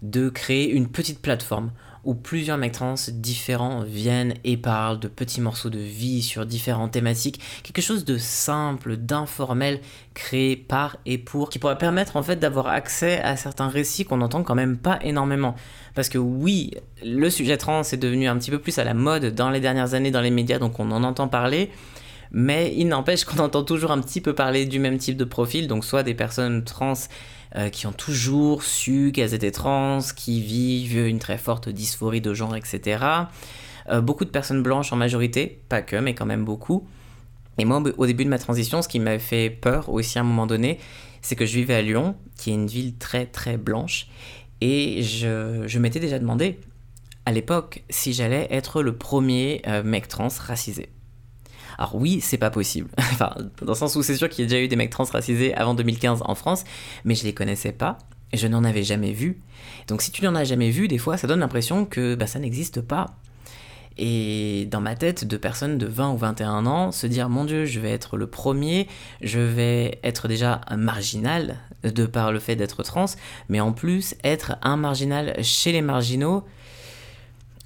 de 0.00 0.30
créer 0.30 0.70
une 0.70 0.88
petite 0.88 1.20
plateforme 1.20 1.72
où 2.08 2.14
plusieurs 2.14 2.56
mecs 2.56 2.72
trans 2.72 2.94
différents 3.12 3.82
viennent 3.82 4.32
et 4.42 4.56
parlent 4.56 4.98
de 4.98 5.08
petits 5.08 5.42
morceaux 5.42 5.68
de 5.68 5.78
vie 5.78 6.22
sur 6.22 6.46
différentes 6.46 6.92
thématiques, 6.92 7.38
quelque 7.62 7.82
chose 7.82 8.06
de 8.06 8.16
simple, 8.16 8.96
d'informel, 8.96 9.82
créé 10.14 10.56
par 10.56 10.96
et 11.04 11.18
pour, 11.18 11.50
qui 11.50 11.58
pourrait 11.58 11.76
permettre 11.76 12.16
en 12.16 12.22
fait 12.22 12.36
d'avoir 12.36 12.68
accès 12.68 13.20
à 13.20 13.36
certains 13.36 13.68
récits 13.68 14.06
qu'on 14.06 14.16
n'entend 14.16 14.42
quand 14.42 14.54
même 14.54 14.78
pas 14.78 14.98
énormément. 15.02 15.54
Parce 15.94 16.08
que 16.08 16.16
oui, 16.16 16.70
le 17.04 17.28
sujet 17.28 17.58
trans 17.58 17.82
est 17.82 17.98
devenu 17.98 18.26
un 18.26 18.38
petit 18.38 18.50
peu 18.50 18.58
plus 18.58 18.78
à 18.78 18.84
la 18.84 18.94
mode 18.94 19.34
dans 19.34 19.50
les 19.50 19.60
dernières 19.60 19.92
années 19.92 20.10
dans 20.10 20.22
les 20.22 20.30
médias, 20.30 20.58
donc 20.58 20.80
on 20.80 20.90
en 20.92 21.04
entend 21.04 21.28
parler, 21.28 21.70
mais 22.30 22.74
il 22.76 22.88
n'empêche 22.88 23.24
qu'on 23.24 23.38
entend 23.42 23.64
toujours 23.64 23.90
un 23.90 24.00
petit 24.00 24.20
peu 24.20 24.34
parler 24.34 24.66
du 24.66 24.78
même 24.78 24.98
type 24.98 25.16
de 25.16 25.24
profil, 25.24 25.68
donc 25.68 25.84
soit 25.84 26.02
des 26.02 26.14
personnes 26.14 26.64
trans 26.64 26.94
euh, 27.56 27.70
qui 27.70 27.86
ont 27.86 27.92
toujours 27.92 28.62
su 28.62 29.12
qu'elles 29.14 29.34
étaient 29.34 29.50
trans, 29.50 30.00
qui 30.14 30.40
vivent 30.40 31.06
une 31.06 31.18
très 31.18 31.38
forte 31.38 31.68
dysphorie 31.68 32.20
de 32.20 32.34
genre, 32.34 32.54
etc. 32.56 33.04
Euh, 33.88 34.00
beaucoup 34.00 34.24
de 34.24 34.30
personnes 34.30 34.62
blanches 34.62 34.92
en 34.92 34.96
majorité, 34.96 35.62
pas 35.68 35.82
que, 35.82 35.96
mais 35.96 36.14
quand 36.14 36.26
même 36.26 36.44
beaucoup. 36.44 36.86
Et 37.58 37.64
moi, 37.64 37.82
au 37.96 38.06
début 38.06 38.24
de 38.24 38.30
ma 38.30 38.38
transition, 38.38 38.82
ce 38.82 38.88
qui 38.88 39.00
m'avait 39.00 39.18
fait 39.18 39.50
peur 39.50 39.88
aussi 39.88 40.18
à 40.18 40.20
un 40.20 40.24
moment 40.24 40.46
donné, 40.46 40.78
c'est 41.22 41.34
que 41.34 41.46
je 41.46 41.54
vivais 41.54 41.74
à 41.74 41.82
Lyon, 41.82 42.14
qui 42.36 42.50
est 42.50 42.54
une 42.54 42.68
ville 42.68 42.96
très 42.96 43.26
très 43.26 43.56
blanche, 43.56 44.06
et 44.60 45.02
je, 45.02 45.64
je 45.66 45.78
m'étais 45.78 46.00
déjà 46.00 46.18
demandé 46.18 46.60
à 47.26 47.32
l'époque 47.32 47.82
si 47.90 48.12
j'allais 48.12 48.46
être 48.50 48.82
le 48.82 48.96
premier 48.96 49.62
euh, 49.66 49.82
mec 49.82 50.08
trans 50.08 50.28
racisé. 50.40 50.88
Alors 51.78 51.94
oui, 51.94 52.20
c'est 52.20 52.38
pas 52.38 52.50
possible. 52.50 52.88
enfin, 52.98 53.34
dans 53.62 53.72
le 53.72 53.74
sens 53.74 53.94
où 53.96 54.02
c'est 54.02 54.16
sûr 54.16 54.28
qu'il 54.28 54.44
y 54.44 54.46
a 54.46 54.50
déjà 54.50 54.62
eu 54.62 54.68
des 54.68 54.76
mecs 54.76 54.90
trans 54.90 55.04
racisés 55.04 55.54
avant 55.54 55.74
2015 55.74 56.22
en 56.24 56.34
France, 56.34 56.64
mais 57.04 57.14
je 57.14 57.24
les 57.24 57.32
connaissais 57.32 57.72
pas. 57.72 57.98
Je 58.34 58.46
n'en 58.46 58.64
avais 58.64 58.82
jamais 58.82 59.12
vu. 59.12 59.40
Donc 59.86 60.02
si 60.02 60.10
tu 60.10 60.22
n'en 60.24 60.34
as 60.34 60.44
jamais 60.44 60.70
vu, 60.70 60.88
des 60.88 60.98
fois, 60.98 61.16
ça 61.16 61.26
donne 61.26 61.40
l'impression 61.40 61.86
que 61.86 62.14
bah, 62.14 62.26
ça 62.26 62.38
n'existe 62.38 62.80
pas. 62.82 63.16
Et 63.98 64.68
dans 64.70 64.80
ma 64.80 64.94
tête, 64.94 65.24
de 65.24 65.36
personnes 65.36 65.76
de 65.76 65.86
20 65.86 66.12
ou 66.12 66.16
21 66.16 66.66
ans, 66.66 66.92
se 66.92 67.06
dire 67.06 67.28
mon 67.28 67.44
Dieu, 67.44 67.64
je 67.64 67.80
vais 67.80 67.90
être 67.90 68.16
le 68.16 68.28
premier, 68.28 68.86
je 69.22 69.40
vais 69.40 69.98
être 70.04 70.28
déjà 70.28 70.60
marginal 70.76 71.58
de 71.82 72.06
par 72.06 72.30
le 72.30 72.38
fait 72.38 72.54
d'être 72.54 72.82
trans, 72.84 73.06
mais 73.48 73.60
en 73.60 73.72
plus 73.72 74.14
être 74.22 74.56
un 74.62 74.76
marginal 74.76 75.34
chez 75.42 75.72
les 75.72 75.82
marginaux, 75.82 76.44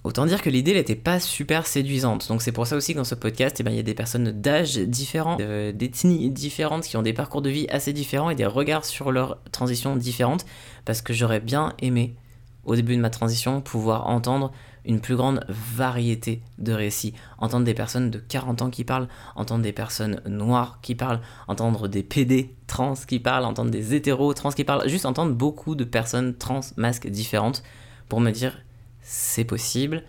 Autant 0.05 0.27
dire 0.27 0.43
que 0.43 0.51
l'idée 0.51 0.75
n'était 0.75 0.97
pas 0.97 1.21
super 1.21 1.65
séduisante. 1.65 2.27
Donc 2.27 2.43
c'est 2.43 2.51
pour 2.51 2.67
ça 2.67 2.75
aussi 2.75 2.93
que 2.93 2.99
dans 2.99 3.05
ce 3.05 3.15
podcast, 3.15 3.59
eh 3.61 3.63
ben, 3.63 3.71
il 3.71 3.77
y 3.77 3.81
a 3.81 3.85
des 3.85 3.95
personnes 3.95 4.33
d'âge 4.33 4.77
différents, 4.77 5.37
d'ethnies 5.37 6.29
différentes, 6.31 6.85
qui 6.85 6.97
ont 6.97 7.03
des 7.03 7.13
parcours 7.13 7.41
de 7.41 7.51
vie 7.51 7.67
assez 7.71 7.93
différents 7.93 8.31
et 8.31 8.35
des 8.35 8.47
regards 8.47 8.85
sur 8.85 9.13
leur 9.13 9.39
transition 9.53 9.95
différentes. 9.95 10.45
Parce 10.85 11.03
que 11.03 11.13
j'aurais 11.13 11.39
bien 11.39 11.75
aimé, 11.79 12.17
au 12.65 12.75
début 12.75 12.97
de 12.97 13.01
ma 13.01 13.11
transition, 13.11 13.61
pouvoir 13.61 14.09
entendre 14.09 14.51
une 14.85 15.01
plus 15.01 15.15
grande 15.15 15.45
variété 15.49 16.43
de 16.59 16.73
récits. 16.73 17.15
Entendre 17.39 17.65
des 17.65 17.75
personnes 17.75 18.11
de 18.11 18.19
40 18.19 18.63
ans 18.63 18.71
qui 18.71 18.83
parlent, 18.83 19.07
entendre 19.37 19.63
des 19.63 19.73
personnes 19.73 20.21
noires 20.27 20.81
qui 20.83 20.97
parlent, 20.97 21.21
entendre 21.47 21.87
des 21.87 22.03
PD 22.03 22.57
trans 22.67 22.95
qui 22.95 23.21
parlent, 23.21 23.45
entendre 23.45 23.71
des 23.71 23.95
hétéros 23.95 24.35
trans 24.35 24.51
qui 24.51 24.65
parlent, 24.65 24.89
juste 24.89 25.07
entendre 25.07 25.33
beaucoup 25.33 25.77
de 25.77 25.85
personnes 25.85 26.35
trans 26.35 26.63
masques 26.77 27.07
différentes 27.07 27.63
pour 28.09 28.21
me 28.21 28.33
dire 28.33 28.59
c'est 29.03 29.45
possible. 29.45 30.05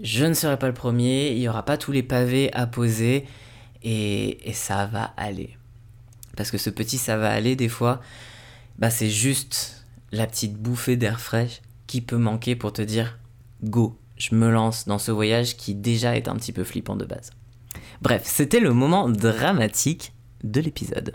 Je 0.00 0.24
ne 0.24 0.34
serai 0.34 0.58
pas 0.58 0.68
le 0.68 0.74
premier, 0.74 1.32
il 1.32 1.38
n'y 1.38 1.48
aura 1.48 1.64
pas 1.64 1.76
tous 1.76 1.92
les 1.92 2.02
pavés 2.02 2.52
à 2.52 2.66
poser 2.66 3.26
et, 3.82 4.38
ça 4.52 4.86
va 4.86 5.12
aller. 5.16 5.56
Parce 6.36 6.50
que 6.50 6.58
ce 6.58 6.70
petit 6.70 6.98
ça 6.98 7.16
va 7.16 7.30
aller, 7.30 7.56
des 7.56 7.68
fois, 7.68 8.00
bah 8.78 8.90
c'est 8.90 9.10
juste 9.10 9.84
la 10.12 10.26
petite 10.26 10.54
bouffée 10.54 10.96
d'air 10.96 11.20
frais 11.20 11.48
qui 11.86 12.00
peut 12.00 12.16
manquer 12.16 12.56
pour 12.56 12.72
te 12.72 12.82
dire 12.82 13.18
go, 13.62 13.98
je 14.16 14.34
me 14.34 14.50
lance 14.50 14.86
dans 14.86 14.98
ce 14.98 15.10
voyage 15.10 15.56
qui 15.56 15.74
déjà 15.74 16.16
est 16.16 16.28
un 16.28 16.36
petit 16.36 16.52
peu 16.52 16.64
flippant 16.64 16.96
de 16.96 17.04
base. 17.04 17.30
Bref, 18.00 18.22
c'était 18.24 18.60
le 18.60 18.72
moment 18.72 19.08
dramatique 19.08 20.12
de 20.42 20.60
l'épisode. 20.60 21.14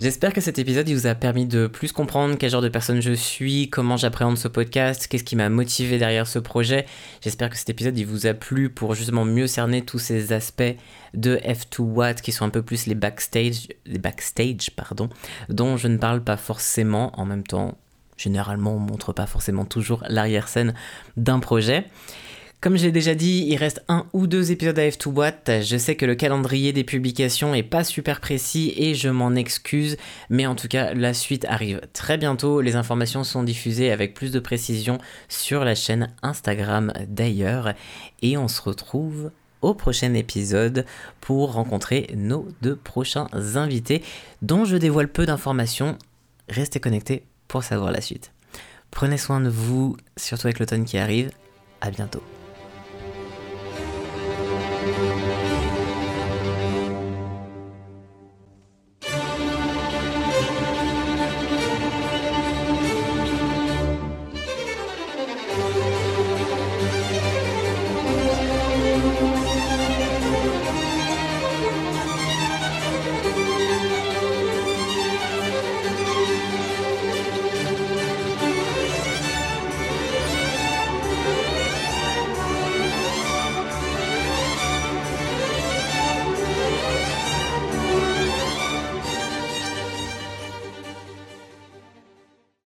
J'espère 0.00 0.32
que 0.32 0.40
cet 0.40 0.58
épisode 0.58 0.88
vous 0.88 1.06
a 1.06 1.14
permis 1.14 1.44
de 1.44 1.66
plus 1.66 1.92
comprendre 1.92 2.36
quel 2.38 2.48
genre 2.48 2.62
de 2.62 2.70
personne 2.70 3.02
je 3.02 3.12
suis, 3.12 3.68
comment 3.68 3.98
j'appréhende 3.98 4.38
ce 4.38 4.48
podcast, 4.48 5.06
qu'est-ce 5.06 5.24
qui 5.24 5.36
m'a 5.36 5.50
motivé 5.50 5.98
derrière 5.98 6.26
ce 6.26 6.38
projet. 6.38 6.86
J'espère 7.20 7.50
que 7.50 7.58
cet 7.58 7.68
épisode 7.68 7.98
il 7.98 8.06
vous 8.06 8.26
a 8.26 8.32
plu 8.32 8.70
pour 8.70 8.94
justement 8.94 9.26
mieux 9.26 9.46
cerner 9.46 9.82
tous 9.82 9.98
ces 9.98 10.32
aspects 10.32 10.74
de 11.12 11.36
F2 11.36 11.80
Watt 11.80 12.22
qui 12.22 12.32
sont 12.32 12.46
un 12.46 12.48
peu 12.48 12.62
plus 12.62 12.86
les 12.86 12.94
backstage, 12.94 13.68
les 13.84 13.98
backstage 13.98 14.70
pardon, 14.74 15.10
dont 15.50 15.76
je 15.76 15.88
ne 15.88 15.98
parle 15.98 16.24
pas 16.24 16.38
forcément 16.38 17.12
en 17.20 17.26
même 17.26 17.42
temps. 17.42 17.76
Généralement, 18.16 18.76
on 18.76 18.78
montre 18.78 19.12
pas 19.12 19.26
forcément 19.26 19.66
toujours 19.66 20.02
l'arrière-scène 20.08 20.72
d'un 21.18 21.40
projet. 21.40 21.84
Comme 22.60 22.76
j'ai 22.76 22.92
déjà 22.92 23.14
dit, 23.14 23.46
il 23.48 23.56
reste 23.56 23.82
un 23.88 24.06
ou 24.12 24.26
deux 24.26 24.52
épisodes 24.52 24.78
à 24.78 24.86
F2 24.86 25.08
Boîte. 25.08 25.50
Je 25.62 25.78
sais 25.78 25.96
que 25.96 26.04
le 26.04 26.14
calendrier 26.14 26.74
des 26.74 26.84
publications 26.84 27.54
est 27.54 27.62
pas 27.62 27.84
super 27.84 28.20
précis 28.20 28.74
et 28.76 28.94
je 28.94 29.08
m'en 29.08 29.34
excuse, 29.34 29.96
mais 30.28 30.44
en 30.44 30.54
tout 30.54 30.68
cas, 30.68 30.92
la 30.92 31.14
suite 31.14 31.46
arrive 31.46 31.80
très 31.94 32.18
bientôt. 32.18 32.60
Les 32.60 32.76
informations 32.76 33.24
sont 33.24 33.44
diffusées 33.44 33.90
avec 33.90 34.12
plus 34.12 34.30
de 34.30 34.40
précision 34.40 34.98
sur 35.30 35.64
la 35.64 35.74
chaîne 35.74 36.14
Instagram 36.22 36.92
d'ailleurs. 37.08 37.72
Et 38.20 38.36
on 38.36 38.46
se 38.46 38.60
retrouve 38.60 39.30
au 39.62 39.72
prochain 39.72 40.12
épisode 40.12 40.84
pour 41.22 41.54
rencontrer 41.54 42.10
nos 42.14 42.46
deux 42.60 42.76
prochains 42.76 43.28
invités 43.54 44.02
dont 44.42 44.66
je 44.66 44.76
dévoile 44.76 45.08
peu 45.08 45.24
d'informations. 45.24 45.96
Restez 46.50 46.78
connectés 46.78 47.24
pour 47.48 47.64
savoir 47.64 47.90
la 47.90 48.02
suite. 48.02 48.32
Prenez 48.90 49.16
soin 49.16 49.40
de 49.40 49.48
vous, 49.48 49.96
surtout 50.18 50.48
avec 50.48 50.58
l'automne 50.58 50.84
qui 50.84 50.98
arrive. 50.98 51.30
À 51.80 51.90
bientôt. 51.90 52.22